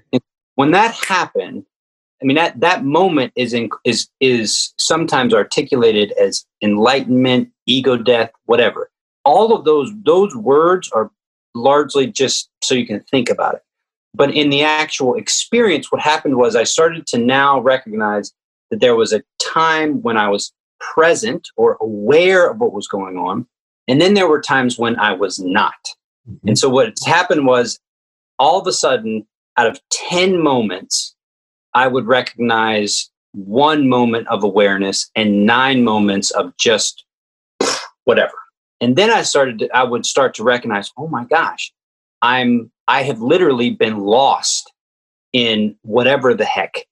[0.55, 1.65] When that happened,
[2.21, 8.31] I mean that that moment is in, is is sometimes articulated as enlightenment, ego death,
[8.45, 8.89] whatever.
[9.23, 11.11] All of those those words are
[11.53, 13.61] largely just so you can think about it.
[14.13, 18.31] But in the actual experience, what happened was I started to now recognize
[18.71, 23.17] that there was a time when I was present or aware of what was going
[23.17, 23.45] on.
[23.87, 25.73] And then there were times when I was not.
[26.29, 26.47] Mm-hmm.
[26.49, 27.79] And so what happened was
[28.39, 29.25] all of a sudden,
[29.57, 31.14] out of 10 moments,
[31.75, 37.05] I would recognize one moment of awareness and nine moments of just
[38.05, 38.33] whatever.
[38.81, 41.71] And then I started to, I would start to recognize, oh my gosh,
[42.21, 44.71] I'm I have literally been lost
[45.33, 46.85] in whatever the heck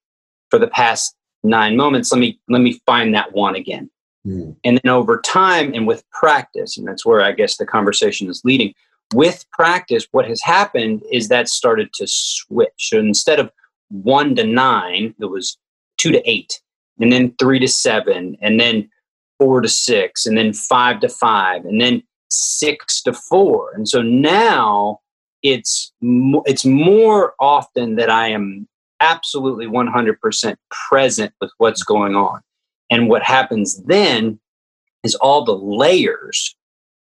[0.50, 2.12] for the past nine moments.
[2.12, 3.90] Let me let me find that one again.
[4.28, 8.30] Mm, And then over time and with practice, and that's where I guess the conversation
[8.30, 8.74] is leading.
[9.14, 12.72] With practice, what has happened is that started to switch.
[12.78, 13.52] So instead of
[13.94, 15.58] one to nine, it was
[15.98, 16.62] two to eight,
[17.00, 18.90] and then three to seven, and then
[19.40, 23.72] four to six, and then five to five, and then six to four.
[23.76, 25.00] And so now
[25.44, 28.68] it's it's more often that I am
[29.00, 32.40] absolutely 100% present with what's going on.
[32.90, 34.40] And what happens then
[35.04, 36.56] is all the layers,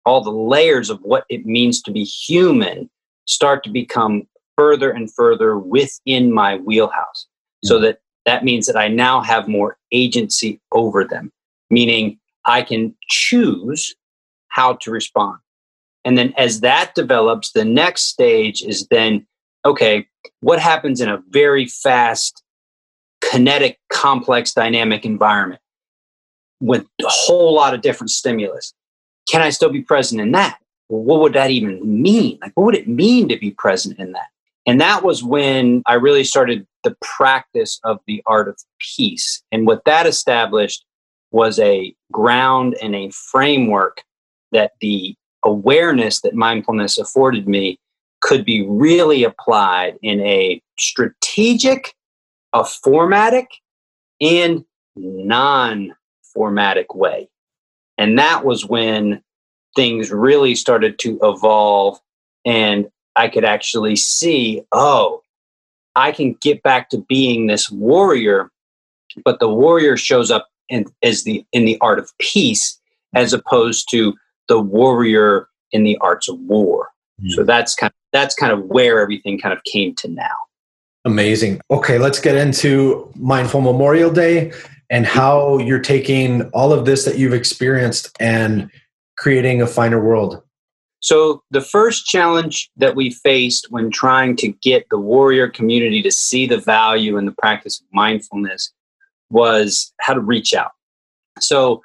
[0.07, 2.89] all the layers of what it means to be human
[3.27, 4.27] start to become
[4.61, 7.27] further and further within my wheelhouse.
[7.65, 7.83] So mm.
[7.83, 11.33] that that means that I now have more agency over them,
[11.71, 13.95] meaning I can choose
[14.49, 15.39] how to respond.
[16.05, 19.27] And then as that develops, the next stage is then
[19.65, 20.07] okay,
[20.41, 22.43] what happens in a very fast,
[23.23, 25.63] kinetic, complex, dynamic environment
[26.61, 28.75] with a whole lot of different stimulus?
[29.27, 30.59] Can I still be present in that?
[30.91, 32.39] Well, what would that even mean?
[32.43, 34.29] Like, what would it mean to be present in that?
[34.71, 39.43] And that was when I really started the practice of the art of peace.
[39.51, 40.85] And what that established
[41.33, 44.05] was a ground and a framework
[44.53, 47.81] that the awareness that mindfulness afforded me
[48.21, 51.93] could be really applied in a strategic,
[52.53, 53.49] a formatic,
[54.21, 55.97] and non
[56.33, 57.29] formatic way.
[57.99, 59.21] And that was when
[59.75, 61.99] things really started to evolve
[62.45, 65.23] and I could actually see, oh,
[65.97, 68.51] I can get back to being this warrior,
[69.25, 72.79] but the warrior shows up in, as the in the art of peace
[73.15, 74.15] as opposed to
[74.49, 76.89] the warrior in the arts of war.
[77.23, 77.31] Mm.
[77.33, 80.37] So that's kind of, that's kind of where everything kind of came to now.
[81.05, 81.61] Amazing.
[81.71, 84.53] Okay, let's get into Mindful Memorial Day
[84.91, 88.71] and how you're taking all of this that you've experienced and
[89.17, 90.43] creating a finer world.
[91.01, 96.13] So, the first challenge that we faced when trying to get the warrior community to
[96.13, 98.71] see the value in the practice of mindfulness
[99.31, 100.73] was how to reach out.
[101.41, 101.83] So,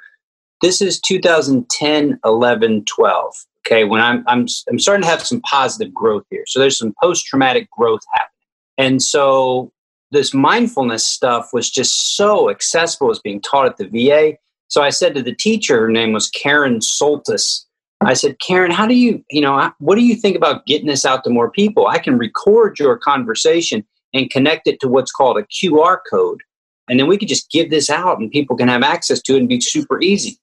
[0.62, 3.36] this is 2010, 11, 12.
[3.66, 6.44] Okay, when I'm, I'm, I'm starting to have some positive growth here.
[6.46, 8.32] So, there's some post traumatic growth happening.
[8.78, 9.72] And so,
[10.12, 14.38] this mindfulness stuff was just so accessible, it was being taught at the VA.
[14.68, 17.65] So, I said to the teacher, her name was Karen Soltis.
[18.02, 21.06] I said, Karen, how do you, you know, what do you think about getting this
[21.06, 21.88] out to more people?
[21.88, 26.42] I can record your conversation and connect it to what's called a QR code.
[26.88, 29.40] And then we could just give this out and people can have access to it
[29.40, 30.38] and be super easy.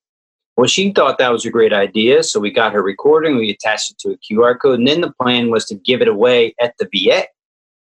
[0.57, 2.23] Well, she thought that was a great idea.
[2.23, 4.79] So we got her recording, we attached it to a QR code.
[4.79, 7.25] And then the plan was to give it away at the VA.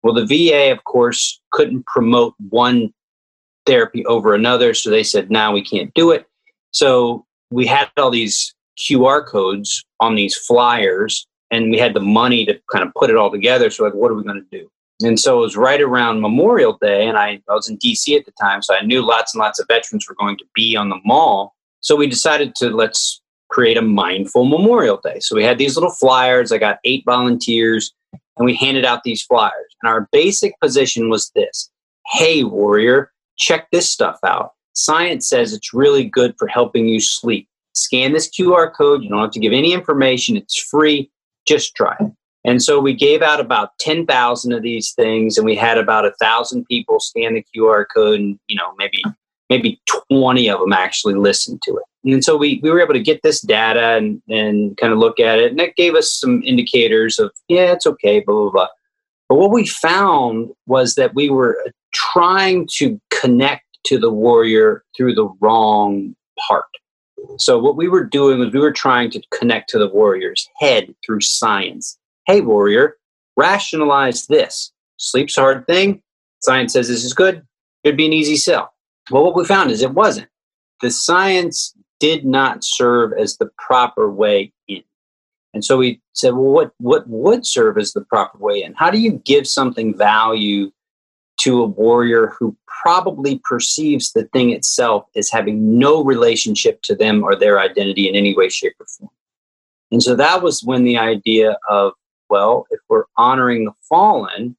[0.04, 2.94] Well, the VA, of course, couldn't promote one
[3.66, 4.74] therapy over another.
[4.74, 6.26] So they said, now nah, we can't do it.
[6.72, 12.46] So we had all these QR codes on these flyers, and we had the money
[12.46, 13.70] to kind of put it all together.
[13.70, 14.70] So, like, what are we going to do?
[15.02, 18.26] And so it was right around Memorial Day, and I, I was in DC at
[18.26, 20.90] the time, so I knew lots and lots of veterans were going to be on
[20.90, 21.56] the mall.
[21.80, 25.20] So we decided to let's create a mindful Memorial Day.
[25.20, 26.52] So we had these little flyers.
[26.52, 29.76] I got eight volunteers, and we handed out these flyers.
[29.82, 31.70] And our basic position was this
[32.08, 34.54] Hey, warrior, check this stuff out.
[34.74, 37.48] Science says it's really good for helping you sleep.
[37.80, 39.04] Scan this QR code.
[39.04, 41.10] You don't have to give any information, it's free.
[41.48, 42.12] Just try it.
[42.46, 46.14] And so we gave out about 10,000 of these things and we had about a
[46.22, 49.04] thousand people scan the QR code and, you know, maybe,
[49.50, 51.84] maybe 20 of them actually listened to it.
[52.06, 55.20] And so we, we were able to get this data and, and kind of look
[55.20, 55.52] at it.
[55.52, 58.68] And that gave us some indicators of, yeah, it's okay, blah, blah, blah.
[59.28, 61.62] But what we found was that we were
[61.94, 66.16] trying to connect to the warrior through the wrong
[66.48, 66.66] part.
[67.38, 70.94] So what we were doing was we were trying to connect to the warrior's head
[71.06, 71.98] through science
[72.30, 72.96] hey, warrior,
[73.38, 74.72] rationalize this.
[74.98, 76.00] Sleep's a hard thing.
[76.42, 77.42] Science says this is good.
[77.84, 78.72] It'd be an easy sell.
[79.10, 80.28] Well, what we found is it wasn't.
[80.82, 84.84] The science did not serve as the proper way in.
[85.56, 88.76] And so we said, well, what, what would serve as the proper way in?
[88.76, 90.72] How do you give something value
[91.40, 97.24] to a warrior who probably perceives the thing itself as having no relationship to them
[97.24, 99.10] or their identity in any way, shape, or form?
[99.92, 101.94] And so that was when the idea of
[102.30, 104.56] well, if we're honoring the fallen,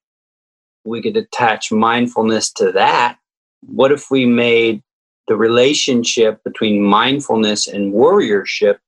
[0.84, 3.18] we could attach mindfulness to that.
[3.60, 4.82] What if we made
[5.28, 8.78] the relationship between mindfulness and warriorship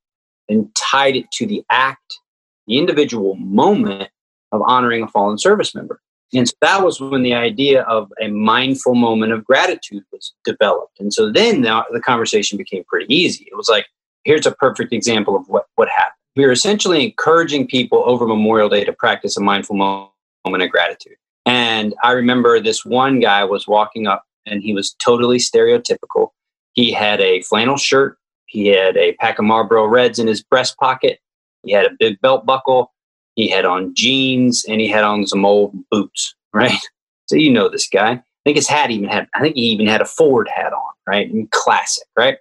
[0.48, 2.18] and tied it to the act,
[2.66, 4.10] the individual moment
[4.50, 6.00] of honoring a fallen service member?
[6.34, 10.98] And so that was when the idea of a mindful moment of gratitude was developed.
[10.98, 13.46] And so then the, the conversation became pretty easy.
[13.50, 13.86] It was like,
[14.24, 18.68] here's a perfect example of what, what happened we are essentially encouraging people over Memorial
[18.68, 21.16] Day to practice a mindful moment of gratitude.
[21.44, 26.28] And I remember this one guy was walking up and he was totally stereotypical.
[26.72, 28.16] He had a flannel shirt,
[28.46, 31.18] he had a pack of Marlboro Reds in his breast pocket,
[31.64, 32.91] he had a big belt buckle,
[33.34, 36.78] he had on jeans, and he had on some old boots, right?
[37.26, 38.12] So you know this guy.
[38.12, 40.92] I think his hat even had, I think he even had a Ford hat on,
[41.06, 41.30] right?
[41.30, 42.38] And classic, right?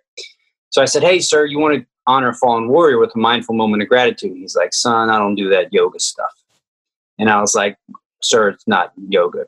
[0.72, 3.56] So I said, Hey, sir, you want to honor a fallen warrior with a mindful
[3.56, 4.36] moment of gratitude.
[4.36, 6.32] He's like, son, I don't do that yoga stuff.
[7.20, 7.78] And I was like,
[8.22, 9.46] sir, it's not yoga.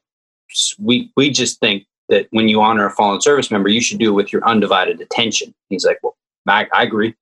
[0.79, 4.09] We, we just think that when you honor a fallen service member, you should do
[4.09, 5.53] it with your undivided attention.
[5.69, 6.15] He's like, well,
[6.47, 7.15] I, I agree.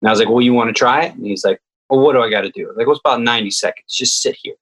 [0.00, 1.14] And I was like, well, you want to try it?
[1.14, 1.60] And he's like,
[1.92, 2.72] well, what do I got to do?
[2.74, 3.94] Like, it's about 90 seconds.
[3.94, 4.54] Just sit here.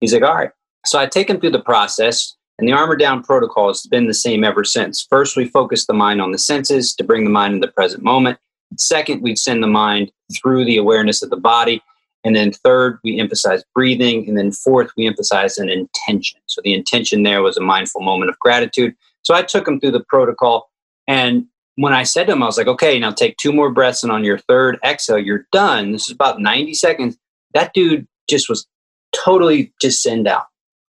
[0.00, 0.50] He's like, all right.
[0.86, 2.36] So I take him through the process.
[2.58, 5.04] And the Armor Down protocol has been the same ever since.
[5.10, 8.04] First, we focus the mind on the senses to bring the mind in the present
[8.04, 8.38] moment.
[8.76, 11.82] Second, we send the mind through the awareness of the body.
[12.24, 14.28] And then third, we emphasize breathing.
[14.28, 16.40] And then fourth, we emphasize an intention.
[16.46, 18.94] So the intention there was a mindful moment of gratitude.
[19.22, 20.70] So I took him through the protocol.
[21.08, 21.46] And
[21.78, 24.02] when I said to him, I was like, okay, now take two more breaths.
[24.02, 25.92] And on your third exhale, you're done.
[25.92, 27.16] This is about 90 seconds.
[27.54, 28.66] That dude just was
[29.14, 30.46] totally just send out,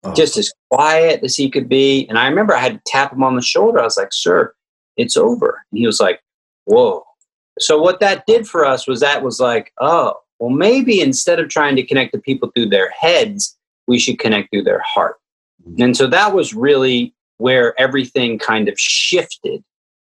[0.05, 0.13] oh.
[0.13, 2.07] just as quiet as he could be.
[2.07, 3.81] And I remember I had to tap him on the shoulder.
[3.81, 4.53] I was like, sir,
[4.95, 5.61] it's over.
[5.71, 6.21] And he was like,
[6.63, 7.03] whoa.
[7.59, 11.49] So what that did for us was that was like, oh, well, maybe instead of
[11.49, 15.17] trying to connect the people through their heads, we should connect through their heart.
[15.67, 15.81] Mm-hmm.
[15.83, 19.65] And so that was really where everything kind of shifted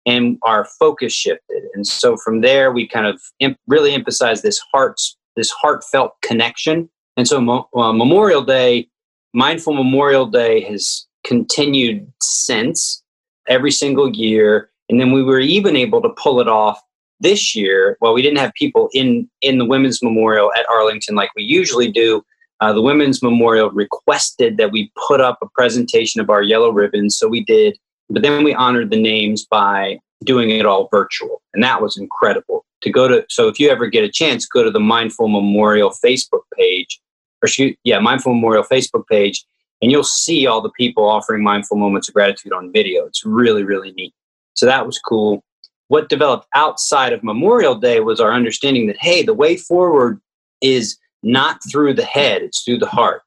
[0.06, 1.64] and our focus shifted.
[1.74, 6.90] And so from there, we kind of imp- really emphasized this heart's this heartfelt connection.
[7.18, 8.88] And so Mo- uh, Memorial Day,
[9.34, 13.04] Mindful Memorial Day, has continued since
[13.48, 14.70] every single year.
[14.90, 16.80] And then we were even able to pull it off
[17.20, 21.30] this year, well, we didn't have people in in the Women's Memorial at Arlington like
[21.36, 22.24] we usually do.
[22.62, 27.18] Uh, the Women's Memorial requested that we put up a presentation of our yellow ribbons,
[27.18, 27.78] so we did.
[28.10, 32.66] But then we honored the names by doing it all virtual, and that was incredible.
[32.82, 35.90] To go to, so if you ever get a chance, go to the Mindful Memorial
[35.90, 37.00] Facebook page,
[37.42, 39.44] or shoot, yeah, Mindful Memorial Facebook page,
[39.82, 43.06] and you'll see all the people offering mindful moments of gratitude on video.
[43.06, 44.14] It's really, really neat.
[44.54, 45.44] So that was cool
[45.88, 50.20] what developed outside of Memorial Day was our understanding that, hey, the way forward
[50.62, 53.22] is not through the head, it's through the heart.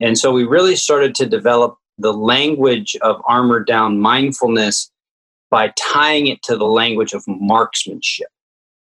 [0.00, 4.90] And so we really started to develop the language of armor down mindfulness
[5.50, 8.28] by tying it to the language of marksmanship.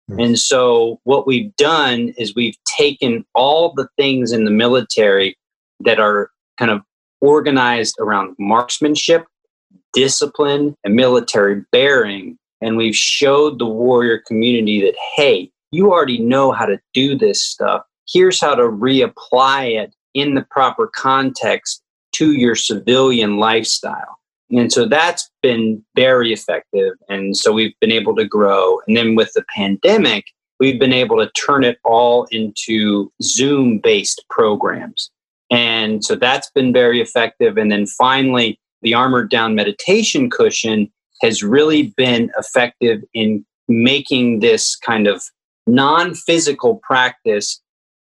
[0.10, 0.20] Mm-hmm.
[0.20, 5.38] And so what we've done is we've taken all the things in the military
[5.82, 6.82] that are kind of
[7.22, 9.26] organized around marksmanship,
[9.94, 16.52] discipline, and military bearing and we've showed the warrior community that hey you already know
[16.52, 21.82] how to do this stuff here's how to reapply it in the proper context
[22.14, 24.20] to your civilian lifestyle.
[24.52, 26.94] And so that's been very effective.
[27.10, 28.82] And so we've been able to grow.
[28.88, 30.26] And then with the pandemic,
[30.60, 35.10] we've been able to turn it all into Zoom based programs.
[35.50, 37.58] And so that's been very effective.
[37.58, 40.92] And then finally, the armored down meditation cushion
[41.22, 45.24] has really been effective in making this kind of
[45.68, 47.62] non physical practice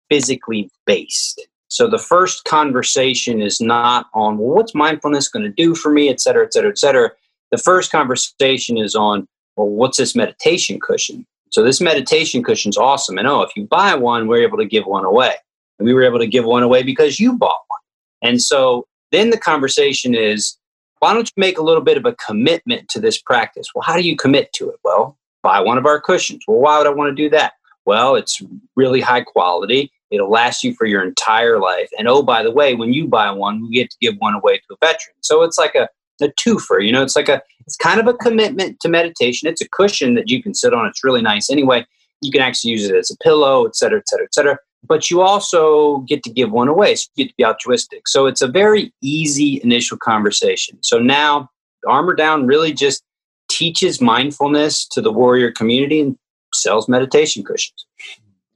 [0.09, 1.47] physically based.
[1.77, 6.09] So the first conversation is not on, well, what's mindfulness going to do for me,
[6.09, 7.11] et cetera, et cetera, et cetera.
[7.51, 11.27] The first conversation is on, well, what's this meditation cushion?
[11.51, 13.19] So this meditation cushion is awesome.
[13.19, 15.35] And oh, if you buy one, we're able to give one away.
[15.79, 17.81] And we were able to give one away because you bought one.
[18.23, 20.57] And so then the conversation is,
[21.01, 23.67] why don't you make a little bit of a commitment to this practice?
[23.75, 24.77] Well, how do you commit to it?
[24.83, 26.43] Well, buy one of our cushions.
[26.49, 27.53] Well, why would I want to do that?
[27.85, 28.41] Well, it's
[28.77, 29.93] really high quality.
[30.11, 31.89] It'll last you for your entire life.
[31.99, 34.59] And oh, by the way, when you buy one, we get to give one away
[34.59, 35.17] to a veteran.
[35.21, 35.89] So it's like a,
[36.21, 39.49] a twofer, you know, it's like a, it's kind of a commitment to meditation.
[39.49, 40.87] It's a cushion that you can sit on.
[40.87, 41.85] It's really nice anyway.
[42.23, 44.59] You can actually use it as a pillow, et cetera, et cetera, et cetera.
[44.87, 46.95] But you also get to give one away.
[46.95, 48.07] So you get to be altruistic.
[48.07, 50.79] So it's a very easy initial conversation.
[50.83, 51.51] So now
[51.89, 53.03] Armor Down really just
[53.49, 56.17] teaches mindfulness to the warrior community and
[56.55, 57.87] sells meditation cushions.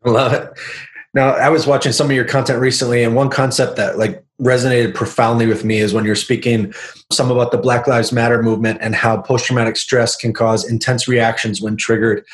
[0.05, 0.51] I love it.
[1.13, 4.95] Now, I was watching some of your content recently, and one concept that like resonated
[4.95, 6.73] profoundly with me is when you're speaking
[7.11, 11.61] some about the Black Lives Matter movement and how post-traumatic stress can cause intense reactions
[11.61, 12.25] when triggered.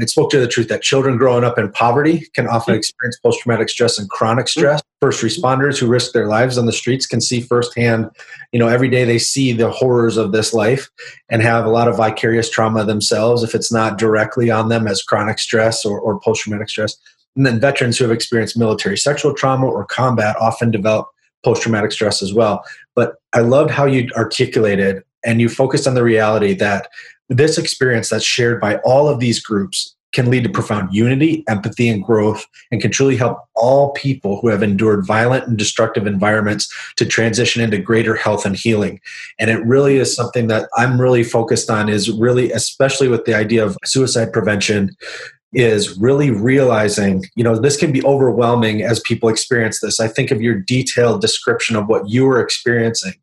[0.00, 2.78] It spoke to the truth that children growing up in poverty can often mm-hmm.
[2.78, 4.60] experience post-traumatic stress and chronic mm-hmm.
[4.60, 4.82] stress.
[5.02, 8.08] First responders who risk their lives on the streets can see firsthand,
[8.52, 10.88] you know, every day they see the horrors of this life
[11.28, 15.02] and have a lot of vicarious trauma themselves if it's not directly on them as
[15.02, 16.96] chronic stress or, or post-traumatic stress
[17.36, 21.08] and then veterans who have experienced military sexual trauma or combat often develop
[21.44, 22.64] post traumatic stress as well.
[22.94, 26.88] But I loved how you articulated and you focused on the reality that
[27.28, 31.88] this experience that's shared by all of these groups can lead to profound unity, empathy,
[31.88, 36.70] and growth, and can truly help all people who have endured violent and destructive environments
[36.96, 39.00] to transition into greater health and healing.
[39.38, 43.34] And it really is something that I'm really focused on, is really, especially with the
[43.34, 44.90] idea of suicide prevention,
[45.52, 50.00] is really realizing, you know, this can be overwhelming as people experience this.
[50.00, 53.14] I think of your detailed description of what you were experiencing,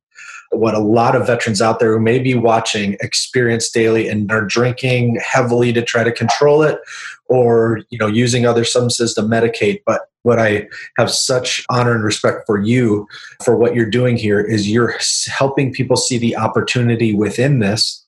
[0.52, 4.46] what a lot of veterans out there who may be watching experience daily and are
[4.46, 6.80] drinking heavily to try to control it
[7.28, 9.82] or, you know, using other substances to medicate.
[9.86, 10.68] But what I
[10.98, 13.08] have such honor and respect for you
[13.44, 14.96] for what you're doing here is you're
[15.28, 17.99] helping people see the opportunity within this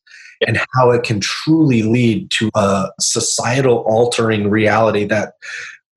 [0.47, 5.33] and how it can truly lead to a societal altering reality that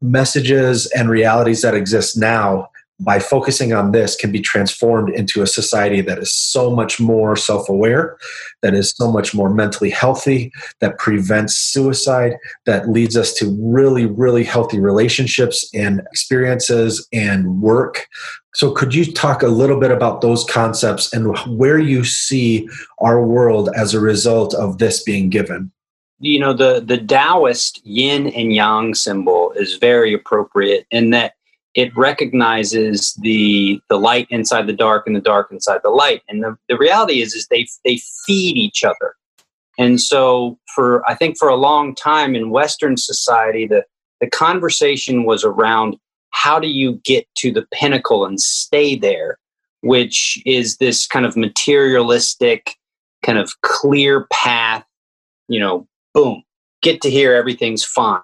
[0.01, 2.69] messages and realities that exist now
[3.01, 7.35] by focusing on this can be transformed into a society that is so much more
[7.35, 8.17] self-aware
[8.63, 12.37] that is so much more mentally healthy that prevents suicide
[12.67, 18.07] that leads us to really really healthy relationships and experiences and work
[18.55, 23.25] so could you talk a little bit about those concepts and where you see our
[23.25, 25.73] world as a result of this being given?
[26.21, 31.35] You know the the taoist yin and yang symbol is very appropriate in that
[31.75, 36.23] it recognizes the the light inside the dark and the dark inside the light.
[36.29, 39.17] And the, the reality is is they they feed each other.
[39.77, 43.85] And so for i think for a long time in western society the
[44.21, 45.97] the conversation was around
[46.35, 49.39] how do you get to the pinnacle and stay there
[49.83, 52.77] which is this kind of materialistic
[53.25, 54.85] kind of clear path
[55.49, 56.43] you know boom
[56.83, 58.21] get to here everything's fine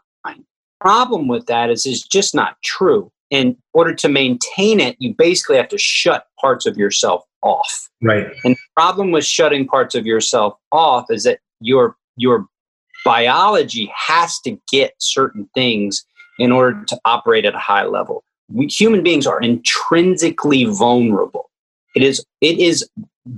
[0.80, 5.56] problem with that is it's just not true in order to maintain it, you basically
[5.56, 7.88] have to shut parts of yourself off.
[8.02, 8.26] Right.
[8.44, 12.46] And the problem with shutting parts of yourself off is that your your
[13.04, 16.04] biology has to get certain things
[16.40, 18.24] in order to operate at a high level.
[18.52, 21.50] We, human beings are intrinsically vulnerable.
[21.94, 22.88] It is it is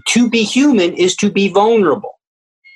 [0.08, 2.18] to be human is to be vulnerable.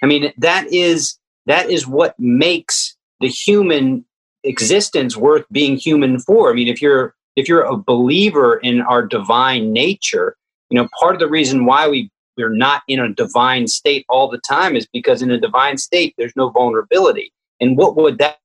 [0.02, 4.04] I mean that is that is what makes the human
[4.44, 6.50] existence worth being human for.
[6.50, 10.36] I mean, if you're if you're a believer in our divine nature,
[10.70, 14.28] you know, part of the reason why we we're not in a divine state all
[14.28, 17.32] the time is because in a divine state there's no vulnerability.
[17.60, 18.38] And what would that,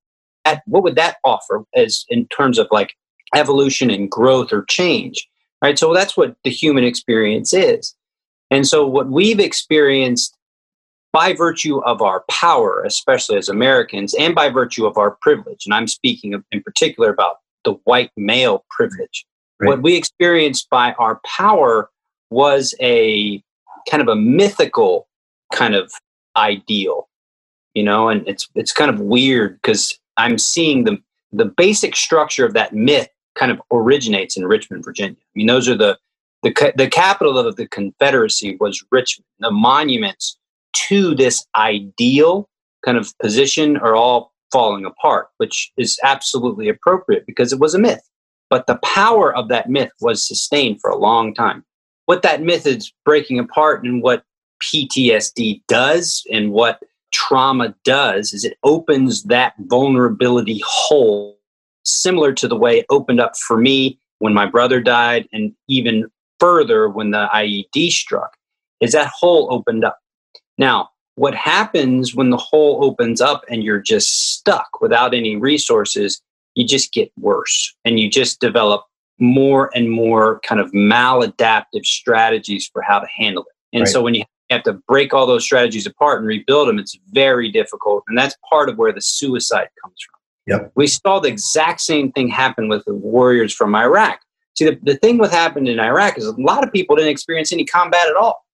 [0.45, 2.93] that what would that offer as in terms of like
[3.35, 5.27] evolution and growth or change?
[5.61, 5.77] Right.
[5.77, 7.95] So that's what the human experience is.
[8.49, 10.35] And so what we've experienced
[11.13, 15.65] by virtue of our power, especially as Americans, and by virtue of our privilege.
[15.65, 19.25] And I'm speaking in particular about the white male privilege.
[19.59, 19.67] Right.
[19.67, 21.89] What we experienced by our power
[22.31, 23.43] was a
[23.89, 25.07] kind of a mythical
[25.53, 25.91] kind of
[26.35, 27.09] ideal,
[27.73, 30.97] you know, and it's it's kind of weird because I'm seeing the
[31.34, 35.15] the basic structure of that myth kind of originates in Richmond, Virginia.
[35.17, 35.97] I mean, those are the
[36.43, 39.26] the, the capital of the Confederacy was Richmond.
[39.39, 40.38] The monuments
[40.88, 42.49] to this ideal
[42.84, 47.80] kind of position are all falling apart, which is absolutely appropriate because it was a
[47.80, 48.01] myth.
[48.49, 51.63] But the power of that myth was sustained for a long time.
[52.05, 54.24] What that myth is breaking apart and what
[54.61, 56.82] PTSD does and what
[57.12, 61.38] trauma does is it opens that vulnerability hole,
[61.84, 66.05] similar to the way it opened up for me when my brother died, and even
[66.39, 68.36] further when the IED struck,
[68.80, 69.97] is that hole opened up.
[70.57, 76.22] Now, what happens when the hole opens up and you're just stuck without any resources,
[76.55, 78.86] you just get worse and you just develop
[79.20, 83.55] more and more kind of maladaptive strategies for how to handle it.
[83.76, 83.91] And right.
[83.91, 87.52] so when you have to break all those strategies apart and rebuild them, it's very
[87.52, 88.04] difficult.
[88.08, 90.20] And that's part of where the suicide comes from.
[90.47, 90.72] Yep.
[90.76, 94.20] We saw the exact same thing happen with the warriors from Iraq.
[94.58, 97.52] See, the, the thing what happened in Iraq is a lot of people didn't experience
[97.52, 98.45] any combat at all.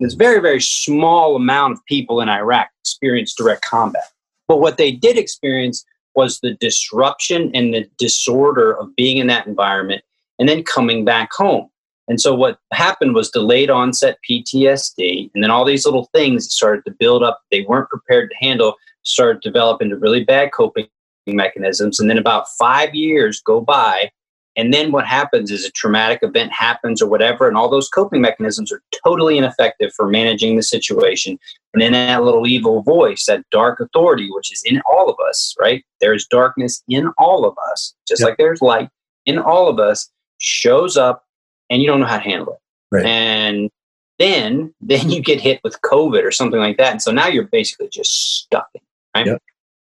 [0.00, 4.04] There's very, very small amount of people in Iraq experienced direct combat.
[4.48, 5.84] But what they did experience
[6.14, 10.02] was the disruption and the disorder of being in that environment
[10.38, 11.68] and then coming back home.
[12.12, 16.84] And so what happened was delayed onset PTSD, and then all these little things started
[16.84, 20.88] to build up they weren't prepared to handle, started to develop into really bad coping
[21.26, 21.98] mechanisms.
[21.98, 24.10] And then about five years go by,
[24.56, 28.20] and then what happens is a traumatic event happens or whatever, and all those coping
[28.20, 31.38] mechanisms are totally ineffective for managing the situation.
[31.72, 35.54] And then that little evil voice, that dark authority, which is in all of us,
[35.58, 35.82] right?
[36.02, 38.28] There's darkness in all of us, just yep.
[38.28, 38.90] like there's light
[39.24, 41.24] in all of us, shows up
[41.72, 42.58] and you don't know how to handle it.
[42.92, 43.06] Right.
[43.06, 43.70] And
[44.18, 46.92] then then you get hit with COVID or something like that.
[46.92, 48.68] And so now you're basically just stuck
[49.14, 49.26] right?
[49.26, 49.42] Yep.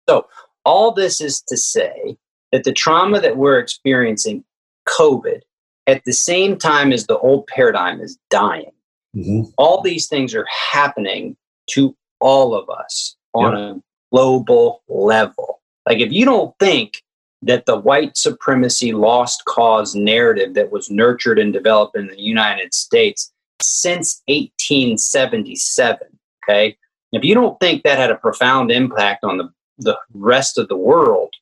[0.09, 0.27] So
[0.65, 2.17] all this is to say
[2.51, 4.43] that the trauma that we're experiencing,
[4.87, 5.41] COVID,
[5.85, 8.71] at the same time as the old paradigm is dying,
[9.15, 9.49] mm-hmm.
[9.57, 11.35] all these things are happening
[11.71, 13.75] to all of us on yep.
[13.75, 15.61] a global level.
[15.85, 17.03] Like if you don't think
[17.47, 22.73] that the white supremacy lost cause narrative that was nurtured and developed in the United
[22.73, 23.31] States
[23.61, 26.07] since 1877,
[26.43, 26.77] okay?
[27.11, 30.77] If you don't think that had a profound impact on the, the rest of the
[30.77, 31.33] world,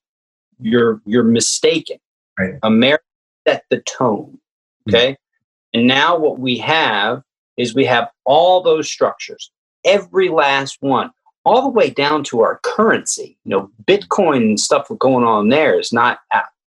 [0.60, 1.98] you're you're mistaken.
[2.40, 2.54] Right.
[2.64, 3.04] America
[3.48, 4.38] set the tone.
[4.86, 4.96] Hmm.
[4.96, 5.12] Okay.
[5.12, 5.80] Mm-hmm.
[5.80, 7.24] And now what we have
[7.58, 9.52] is we have all those structures,
[9.84, 11.12] every last one,
[11.46, 13.38] all the way down to our currency.
[13.46, 16.20] You know, Bitcoin and stuff going on there is not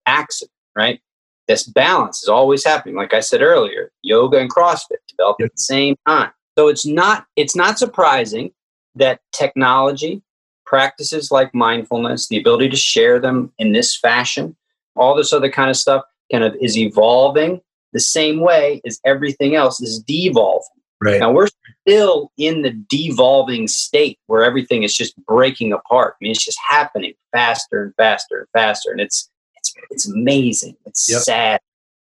[0.06, 1.02] accident, right?
[1.48, 2.96] This balance is always happening.
[2.96, 5.48] Like I said earlier, yoga and CrossFit developed yep.
[5.48, 6.32] at the same time.
[6.58, 8.52] So it's not it's not surprising
[8.96, 10.22] that technology
[10.66, 14.56] practices like mindfulness, the ability to share them in this fashion,
[14.96, 17.62] all this other kind of stuff kind of is evolving
[17.94, 20.77] the same way as everything else is devolving.
[21.02, 21.20] Right.
[21.20, 21.48] Now we're
[21.86, 26.16] still in the devolving state where everything is just breaking apart.
[26.16, 30.76] I mean, it's just happening faster and faster and faster, and it's it's it's amazing.
[30.86, 31.22] It's yep.
[31.22, 31.60] sad,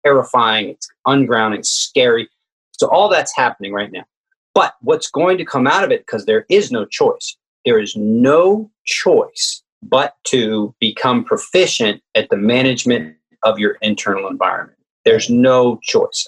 [0.06, 0.70] terrifying.
[0.70, 2.30] It's ungrounding, scary.
[2.72, 4.06] So all that's happening right now.
[4.54, 7.96] But what's going to come out of it, because there is no choice, there is
[7.96, 14.78] no choice but to become proficient at the management of your internal environment.
[15.06, 16.28] There's no choice.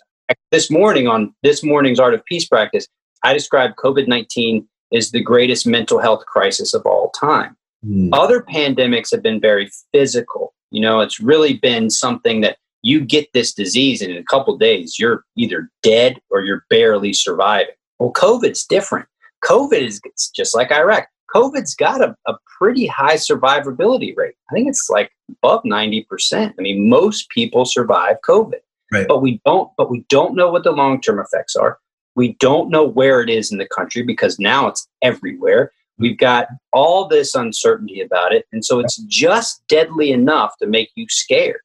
[0.51, 2.88] This morning on this morning's Art of Peace practice,
[3.23, 7.55] I described COVID 19 as the greatest mental health crisis of all time.
[7.86, 8.09] Mm.
[8.13, 10.53] Other pandemics have been very physical.
[10.71, 14.57] You know, it's really been something that you get this disease and in a couple
[14.57, 17.75] days you're either dead or you're barely surviving.
[17.99, 19.07] Well, COVID's different.
[19.43, 20.01] COVID is
[20.34, 21.07] just like Iraq.
[21.34, 24.36] COVID's got a, a pretty high survivability rate.
[24.49, 26.53] I think it's like above 90%.
[26.57, 28.59] I mean, most people survive COVID.
[28.91, 29.07] Right.
[29.07, 31.77] But we don't but we don't know what the long-term effects are.
[32.15, 35.71] We don't know where it is in the country because now it's everywhere.
[35.99, 38.45] We've got all this uncertainty about it.
[38.51, 41.61] And so it's just deadly enough to make you scared.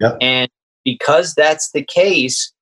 [0.00, 0.18] Yep.
[0.20, 0.50] And
[0.84, 2.52] because that's the case,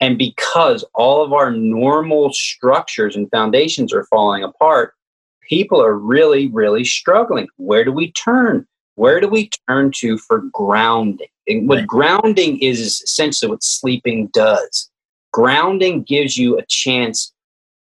[0.00, 4.94] and because all of our normal structures and foundations are falling apart,
[5.42, 7.48] people are really, really struggling.
[7.56, 8.66] Where do we turn?
[8.94, 11.28] Where do we turn to for grounding?
[11.50, 14.90] And what grounding is, is essentially what sleeping does.
[15.32, 17.32] Grounding gives you a chance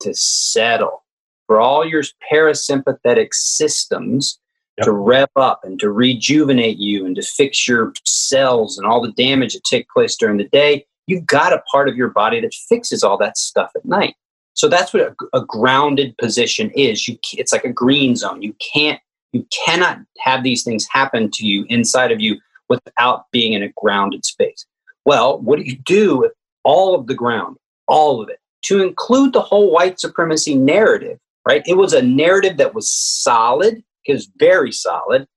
[0.01, 1.03] to settle
[1.47, 4.39] for all your parasympathetic systems
[4.78, 4.86] yep.
[4.86, 9.12] to rev up and to rejuvenate you and to fix your cells and all the
[9.14, 12.53] damage that take place during the day you've got a part of your body that
[12.53, 14.16] fixes all that stuff at night.
[14.53, 17.08] So that's what a, a grounded position is.
[17.08, 18.41] You, it's like a green zone.
[18.41, 18.99] You can't,
[19.34, 22.39] you cannot have these things happen to you inside of you
[22.70, 24.66] without being in a grounded space.
[25.05, 26.32] Well, what do you do with
[26.63, 27.57] all of the ground,
[27.88, 31.20] all of it, to include the whole white supremacy narrative?
[31.47, 31.63] Right?
[31.68, 35.28] It was a narrative that was solid, it was very solid,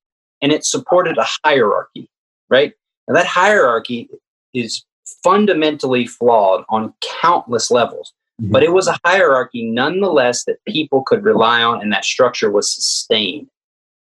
[0.41, 2.09] and it supported a hierarchy.
[2.49, 2.73] Right?
[3.07, 4.09] And that hierarchy
[4.55, 4.85] is
[5.23, 8.13] fundamentally flawed on countless levels.
[8.41, 8.53] Mm-hmm.
[8.53, 12.73] But it was a hierarchy nonetheless that people could rely on, and that structure was
[12.73, 13.49] sustained.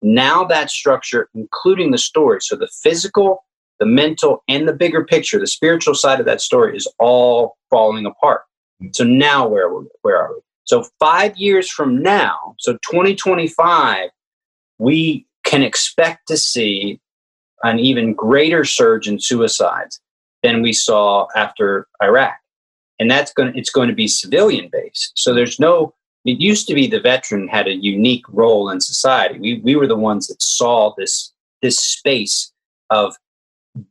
[0.04, 3.46] Now, that structure, including the story, so the physical,
[3.80, 8.06] the mental, and the bigger picture, the spiritual side of that story is all falling
[8.06, 8.42] apart.
[8.92, 9.86] So now, where are we?
[10.02, 10.42] Where are we?
[10.66, 14.10] So, five years from now, so 2025,
[14.78, 17.00] we can expect to see
[17.64, 20.02] an even greater surge in suicides
[20.42, 22.36] than we saw after Iraq.
[23.00, 25.14] And that's going to, it's going to be civilian based.
[25.16, 25.94] So there's no,
[26.26, 29.40] it used to be the veteran had a unique role in society.
[29.40, 32.52] We, we were the ones that saw this, this space
[32.90, 33.16] of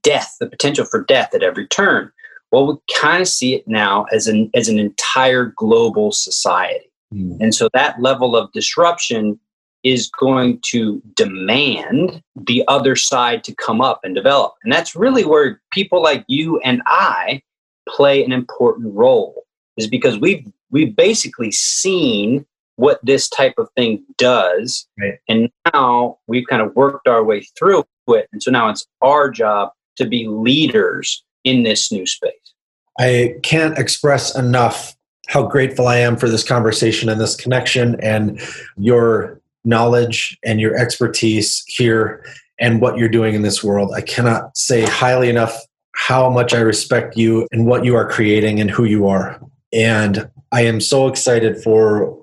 [0.02, 2.10] death, the potential for death at every turn.
[2.50, 6.90] Well, we kind of see it now as an, as an entire global society.
[7.12, 7.38] Mm.
[7.40, 9.38] And so that level of disruption
[9.82, 14.54] is going to demand the other side to come up and develop.
[14.62, 17.42] And that's really where people like you and I
[17.88, 19.44] play an important role
[19.76, 22.44] is because we've we've basically seen
[22.76, 25.18] what this type of thing does right.
[25.28, 29.30] and now we've kind of worked our way through it and so now it's our
[29.30, 32.54] job to be leaders in this new space
[32.98, 34.96] i can't express enough
[35.28, 38.40] how grateful i am for this conversation and this connection and
[38.76, 42.24] your knowledge and your expertise here
[42.58, 43.92] and what you're doing in this world.
[43.94, 45.56] I cannot say highly enough
[45.94, 49.40] how much I respect you and what you are creating and who you are.
[49.72, 52.18] And I am so excited for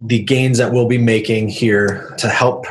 [0.00, 2.66] the gains that we'll be making here to help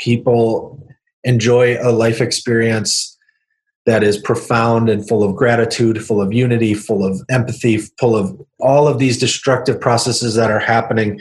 [0.00, 0.78] people
[1.24, 3.16] enjoy a life experience
[3.86, 8.38] that is profound and full of gratitude, full of unity, full of empathy, full of
[8.58, 11.20] all of these destructive processes that are happening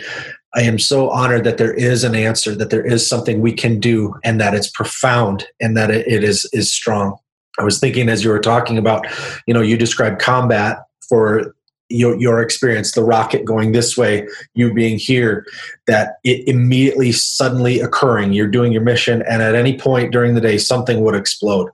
[0.56, 3.80] I am so honored that there is an answer, that there is something we can
[3.80, 7.18] do, and that it's profound and that it, is is strong.
[7.60, 9.06] I was thinking as you were talking about,
[9.46, 11.56] you know, you described combat for
[11.90, 15.46] your, your experience, the rocket going this way, you being here,
[15.88, 18.32] that it immediately suddenly occurring.
[18.32, 21.70] You're doing your mission, and at any point during the day, something would explode.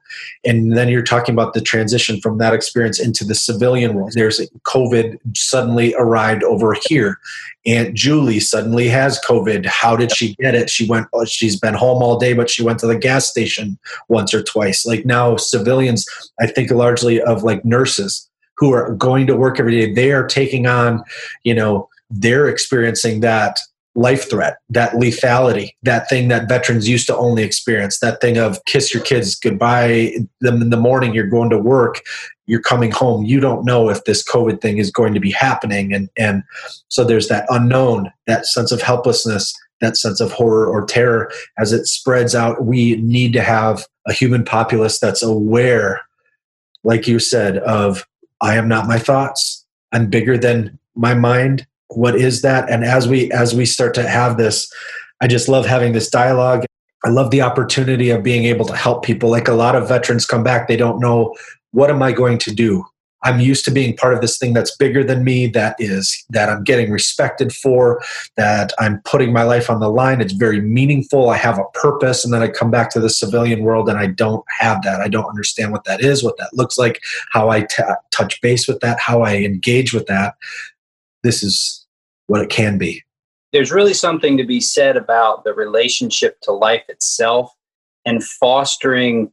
[0.46, 4.14] And then you're talking about the transition from that experience into the civilian world.
[4.14, 7.20] There's COVID suddenly arrived over here.
[7.66, 9.66] Aunt Julie suddenly has COVID.
[9.66, 10.70] How did she get it?
[10.70, 13.78] She went, oh, she's been home all day, but she went to the gas station
[14.08, 14.86] once or twice.
[14.86, 16.06] Like now, civilians,
[16.40, 20.26] I think largely of like nurses who are going to work every day, they are
[20.26, 21.04] taking on,
[21.44, 23.60] you know, they're experiencing that
[23.96, 28.64] life threat, that lethality, that thing that veterans used to only experience, that thing of
[28.66, 32.02] kiss your kids goodbye them in the morning, you're going to work,
[32.46, 35.94] you're coming home, you don't know if this COVID thing is going to be happening.
[35.94, 36.44] And and
[36.90, 41.72] so there's that unknown, that sense of helplessness, that sense of horror or terror as
[41.72, 42.66] it spreads out.
[42.66, 46.02] We need to have a human populace that's aware,
[46.84, 48.06] like you said, of
[48.46, 49.66] I am not my thoughts.
[49.92, 51.66] I'm bigger than my mind.
[51.88, 52.70] What is that?
[52.70, 54.72] And as we as we start to have this,
[55.20, 56.64] I just love having this dialogue.
[57.04, 59.32] I love the opportunity of being able to help people.
[59.32, 61.34] Like a lot of veterans come back, they don't know
[61.72, 62.86] what am I going to do?
[63.26, 66.48] I'm used to being part of this thing that's bigger than me, that is, that
[66.48, 68.02] I'm getting respected for,
[68.38, 70.22] that I'm putting my life on the line.
[70.22, 71.30] It's very meaningful.
[71.30, 72.24] I have a purpose.
[72.24, 75.02] And then I come back to the civilian world and I don't have that.
[75.02, 77.02] I don't understand what that is, what that looks like,
[77.32, 80.36] how I t- touch base with that, how I engage with that.
[81.24, 81.86] This is
[82.28, 83.04] what it can be.
[83.52, 87.52] There's really something to be said about the relationship to life itself
[88.06, 89.32] and fostering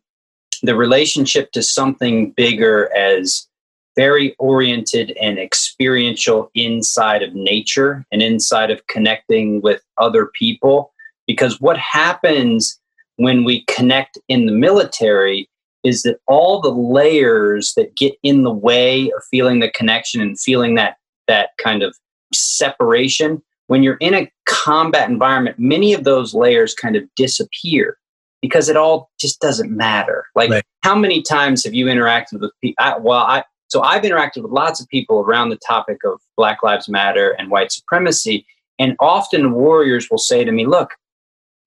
[0.62, 3.48] the relationship to something bigger as
[3.96, 10.92] very oriented and experiential inside of nature and inside of connecting with other people.
[11.26, 12.78] Because what happens
[13.16, 15.48] when we connect in the military
[15.84, 20.38] is that all the layers that get in the way of feeling the connection and
[20.38, 20.96] feeling that
[21.28, 21.96] that kind of
[22.32, 27.98] separation when you're in a combat environment many of those layers kind of disappear
[28.40, 30.64] because it all just doesn't matter like right.
[30.82, 34.52] how many times have you interacted with people I, well i so I've interacted with
[34.52, 38.44] lots of people around the topic of Black Lives Matter and white supremacy.
[38.78, 40.90] And often warriors will say to me, look,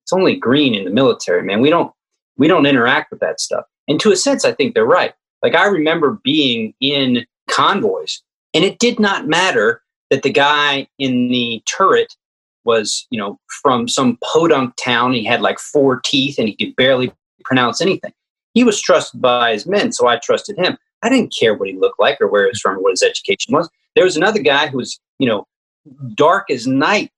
[0.03, 1.61] it's only green in the military, man.
[1.61, 1.91] We don't
[2.37, 3.65] we don't interact with that stuff.
[3.87, 5.15] And to a sense, I think they're right.
[5.41, 8.21] Like I remember being in convoys.
[8.53, 9.81] And it did not matter
[10.11, 12.15] that the guy in the turret
[12.65, 15.13] was, you know, from some podunk town.
[15.13, 17.11] He had like four teeth and he could barely
[17.43, 18.13] pronounce anything.
[18.53, 20.77] He was trusted by his men, so I trusted him.
[21.03, 23.01] I didn't care what he looked like or where he was from or what his
[23.01, 23.09] mm-hmm.
[23.09, 23.69] education was.
[23.95, 25.47] There was another guy who was, you know,
[26.15, 27.11] dark as night,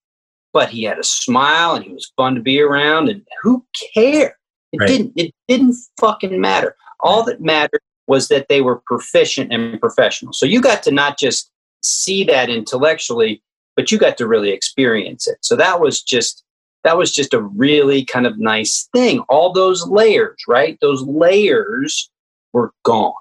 [0.54, 3.10] but he had a smile and he was fun to be around.
[3.10, 4.34] And who cared?
[4.74, 4.88] It right.
[4.88, 5.14] didn't.
[5.16, 6.76] It didn't fucking matter.
[7.00, 10.34] All that mattered was that they were proficient and professional.
[10.34, 11.52] So you got to not just
[11.84, 13.42] see that intellectually,
[13.76, 15.38] but you got to really experience it.
[15.42, 16.44] So that was just
[16.84, 19.20] that was just a really kind of nice thing.
[19.30, 20.78] All those layers, right?
[20.82, 22.10] Those layers
[22.54, 23.14] were gone.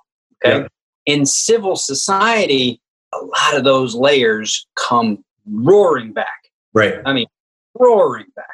[0.53, 0.69] Okay.
[1.07, 2.81] In civil society,
[3.15, 6.51] a lot of those layers come roaring back.
[6.75, 6.95] Right.
[7.05, 7.27] I mean,
[7.79, 8.47] roaring back.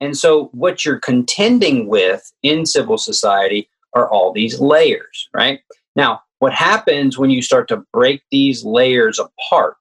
[0.00, 5.60] And so what you're contending with in civil society are all these layers, right?
[5.96, 9.76] Now, what happens when you start to break these layers apart?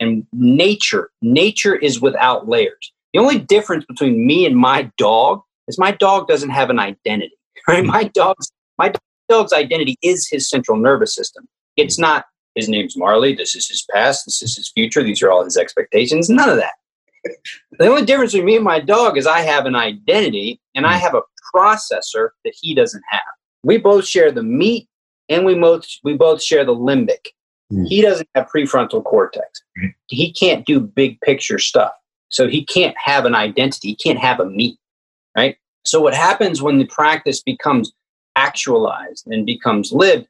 [0.00, 2.92] And nature, nature is without layers.
[3.12, 7.36] The only difference between me and my dog is my dog doesn't have an identity,
[7.68, 7.84] right?
[7.84, 8.92] My dog's my
[9.34, 11.48] dog's identity is his central nervous system.
[11.76, 12.24] It's not
[12.54, 15.56] his name's Marley, this is his past, this is his future, these are all his
[15.56, 16.74] expectations, none of that.
[17.78, 20.92] The only difference between me and my dog is I have an identity and I
[20.92, 21.22] have a
[21.52, 23.22] processor that he doesn't have.
[23.64, 24.88] We both share the meat
[25.28, 27.32] and we both we both share the limbic.
[27.72, 27.88] Mm.
[27.88, 29.62] He doesn't have prefrontal cortex.
[29.82, 29.94] Mm.
[30.06, 31.92] He can't do big picture stuff.
[32.28, 33.88] So he can't have an identity.
[33.88, 34.78] He can't have a meat,
[35.36, 35.56] right?
[35.84, 37.92] So what happens when the practice becomes
[38.36, 40.26] actualized and becomes lived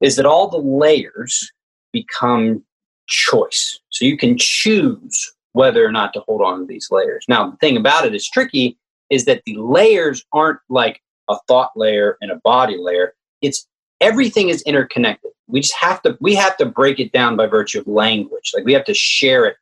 [0.00, 1.50] is that all the layers
[1.92, 2.62] become
[3.06, 3.78] choice.
[3.90, 7.24] So you can choose whether or not to hold on to these layers.
[7.28, 8.76] Now, the thing about it is tricky
[9.10, 13.14] is that the layers aren't like a thought layer and a body layer.
[13.40, 13.66] It's
[14.00, 15.30] everything is interconnected.
[15.48, 18.52] We just have to we have to break it down by virtue of language.
[18.54, 19.56] Like we have to share it.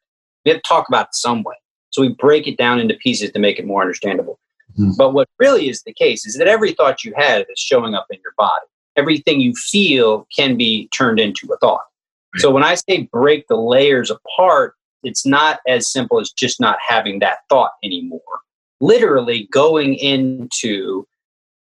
[0.45, 1.55] We have to talk about it some way.
[1.91, 4.39] So we break it down into pieces to make it more understandable.
[4.79, 4.93] Mm-hmm.
[4.97, 8.07] But what really is the case is that every thought you have is showing up
[8.11, 8.67] in your body.
[8.97, 11.83] Everything you feel can be turned into a thought.
[12.35, 12.41] Right.
[12.41, 16.79] So when I say break the layers apart, it's not as simple as just not
[16.87, 18.21] having that thought anymore.
[18.81, 21.07] Literally going into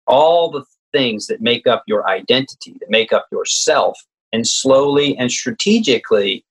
[0.06, 3.98] all the things that make up your identity, that make up yourself,
[4.32, 6.44] and slowly and strategically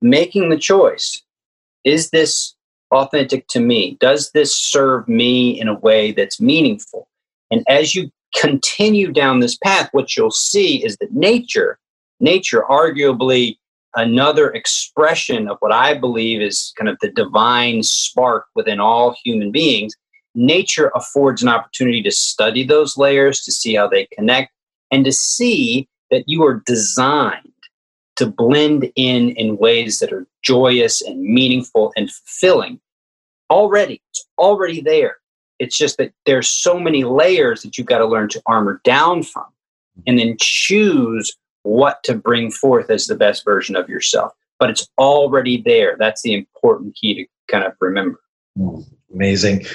[0.00, 1.22] making the choice
[1.84, 2.54] is this
[2.92, 3.96] authentic to me?
[4.00, 7.08] Does this serve me in a way that's meaningful?
[7.50, 11.78] And as you continue down this path, what you'll see is that nature,
[12.20, 13.56] nature, arguably
[13.94, 19.50] another expression of what I believe is kind of the divine spark within all human
[19.50, 19.94] beings,
[20.34, 24.52] nature affords an opportunity to study those layers, to see how they connect,
[24.90, 27.48] and to see that you are designed
[28.16, 32.80] to blend in in ways that are joyous and meaningful and fulfilling.
[33.52, 35.18] Already, it's already there.
[35.58, 39.22] It's just that there's so many layers that you've got to learn to armor down
[39.22, 39.44] from
[40.06, 44.32] and then choose what to bring forth as the best version of yourself.
[44.58, 45.96] But it's already there.
[45.98, 48.18] That's the important key to kind of remember.
[48.58, 49.66] Mm, amazing.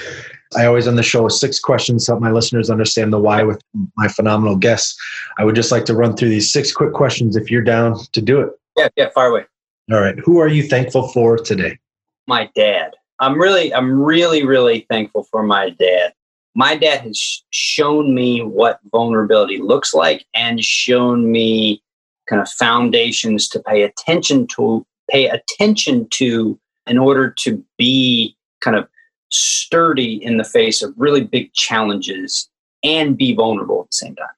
[0.56, 3.62] I always on the show six questions to help my listeners understand the why with
[3.96, 4.98] my phenomenal guests.
[5.38, 8.20] I would just like to run through these six quick questions if you're down to
[8.20, 8.50] do it.
[8.76, 9.44] Yeah, yeah, far away.
[9.92, 10.18] All right.
[10.18, 11.78] Who are you thankful for today?
[12.26, 12.94] My dad.
[13.20, 16.12] I'm really, I'm really, really thankful for my dad.
[16.54, 21.82] My dad has shown me what vulnerability looks like and shown me
[22.28, 28.76] kind of foundations to pay attention to, pay attention to in order to be kind
[28.76, 28.88] of
[29.30, 32.48] sturdy in the face of really big challenges
[32.84, 34.28] and be vulnerable at the same time.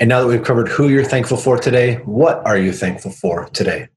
[0.00, 3.48] And now that we've covered who you're thankful for today, what are you thankful for
[3.50, 3.88] today?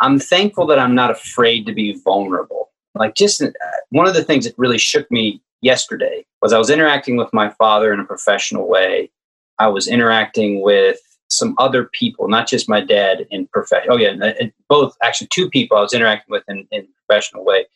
[0.00, 2.70] I'm thankful that I'm not afraid to be vulnerable.
[2.94, 3.50] Like, just uh,
[3.90, 7.50] one of the things that really shook me yesterday was I was interacting with my
[7.50, 9.10] father in a professional way.
[9.58, 13.88] I was interacting with some other people, not just my dad in profession.
[13.90, 14.32] Oh yeah,
[14.68, 17.66] both actually two people I was interacting with in, in professional way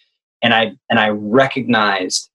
[0.43, 2.31] and I and I recognized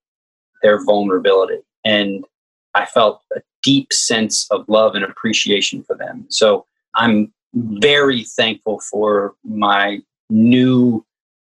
[0.62, 2.26] their vulnerability, and
[2.74, 6.26] I felt a deep sense of love and appreciation for them.
[6.30, 6.66] So
[6.96, 11.06] I'm very thankful for my new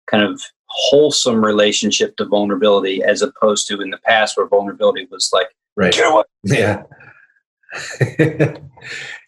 [0.08, 5.30] kind of wholesome relationship to vulnerability as opposed to in the past where vulnerability was
[5.32, 5.95] like right
[6.43, 6.84] yeah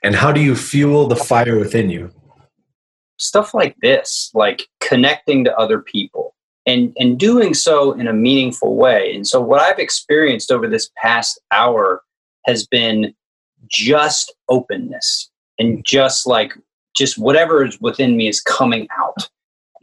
[0.04, 2.12] and how do you fuel the fire within you
[3.18, 6.34] stuff like this like connecting to other people
[6.68, 9.16] and and doing so in a meaningful way.
[9.16, 12.04] And so what I've experienced over this past hour
[12.46, 13.16] has been
[13.68, 16.54] just openness and just like
[16.96, 19.30] just whatever is within me is coming out.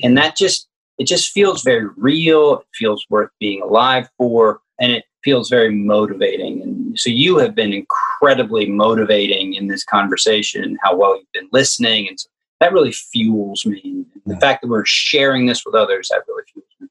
[0.03, 0.69] And that just,
[0.99, 2.61] it just feels very real.
[2.61, 4.61] It feels worth being alive for.
[4.81, 6.63] And it feels very motivating.
[6.63, 12.09] And so you have been incredibly motivating in this conversation, how well you've been listening.
[12.09, 12.29] And so
[12.61, 14.05] that really fuels me.
[14.27, 16.89] The fact that we're sharing this with others, that really fuels me.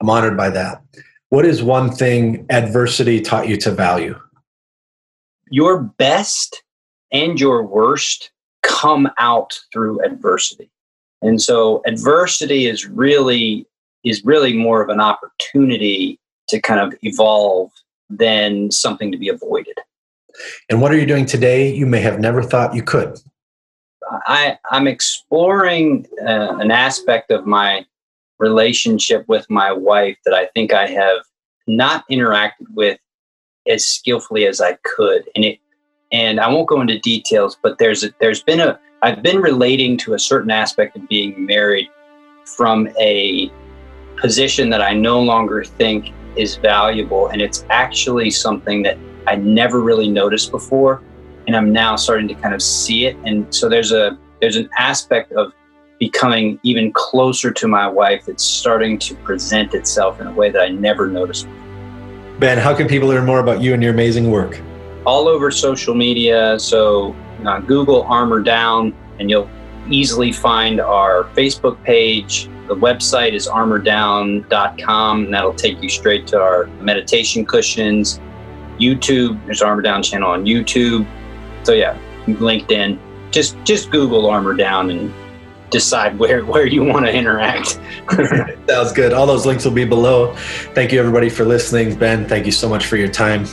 [0.00, 0.82] I'm honored by that.
[1.28, 4.20] What is one thing adversity taught you to value?
[5.48, 6.62] Your best
[7.12, 8.32] and your worst
[8.62, 10.71] come out through adversity.
[11.22, 13.66] And so adversity is really
[14.04, 16.18] is really more of an opportunity
[16.48, 17.70] to kind of evolve
[18.10, 19.78] than something to be avoided.
[20.68, 23.18] And what are you doing today you may have never thought you could?
[24.26, 27.86] I, I'm exploring uh, an aspect of my
[28.38, 31.22] relationship with my wife that I think I have
[31.66, 32.98] not interacted with
[33.68, 35.28] as skillfully as I could.
[35.36, 35.60] And it
[36.12, 39.96] and I won't go into details, but there's a, there's been a I've been relating
[39.98, 41.88] to a certain aspect of being married
[42.44, 43.50] from a
[44.16, 48.96] position that I no longer think is valuable, and it's actually something that
[49.26, 51.02] I never really noticed before,
[51.46, 53.16] and I'm now starting to kind of see it.
[53.24, 55.52] And so there's a there's an aspect of
[55.98, 60.60] becoming even closer to my wife that's starting to present itself in a way that
[60.60, 61.46] I never noticed.
[62.38, 64.60] Ben, how can people learn more about you and your amazing work?
[65.04, 66.58] All over social media.
[66.58, 69.50] So uh, Google Armor Down, and you'll
[69.90, 72.48] easily find our Facebook page.
[72.68, 78.20] The website is armordown.com, and that'll take you straight to our meditation cushions.
[78.78, 81.06] YouTube, there's Armor Down channel on YouTube.
[81.64, 82.98] So yeah, LinkedIn.
[83.30, 85.12] Just just Google Armor Down and
[85.70, 87.80] decide where where you want to interact.
[88.68, 89.12] Sounds good.
[89.12, 90.34] All those links will be below.
[90.74, 91.98] Thank you everybody for listening.
[91.98, 93.46] Ben, thank you so much for your time.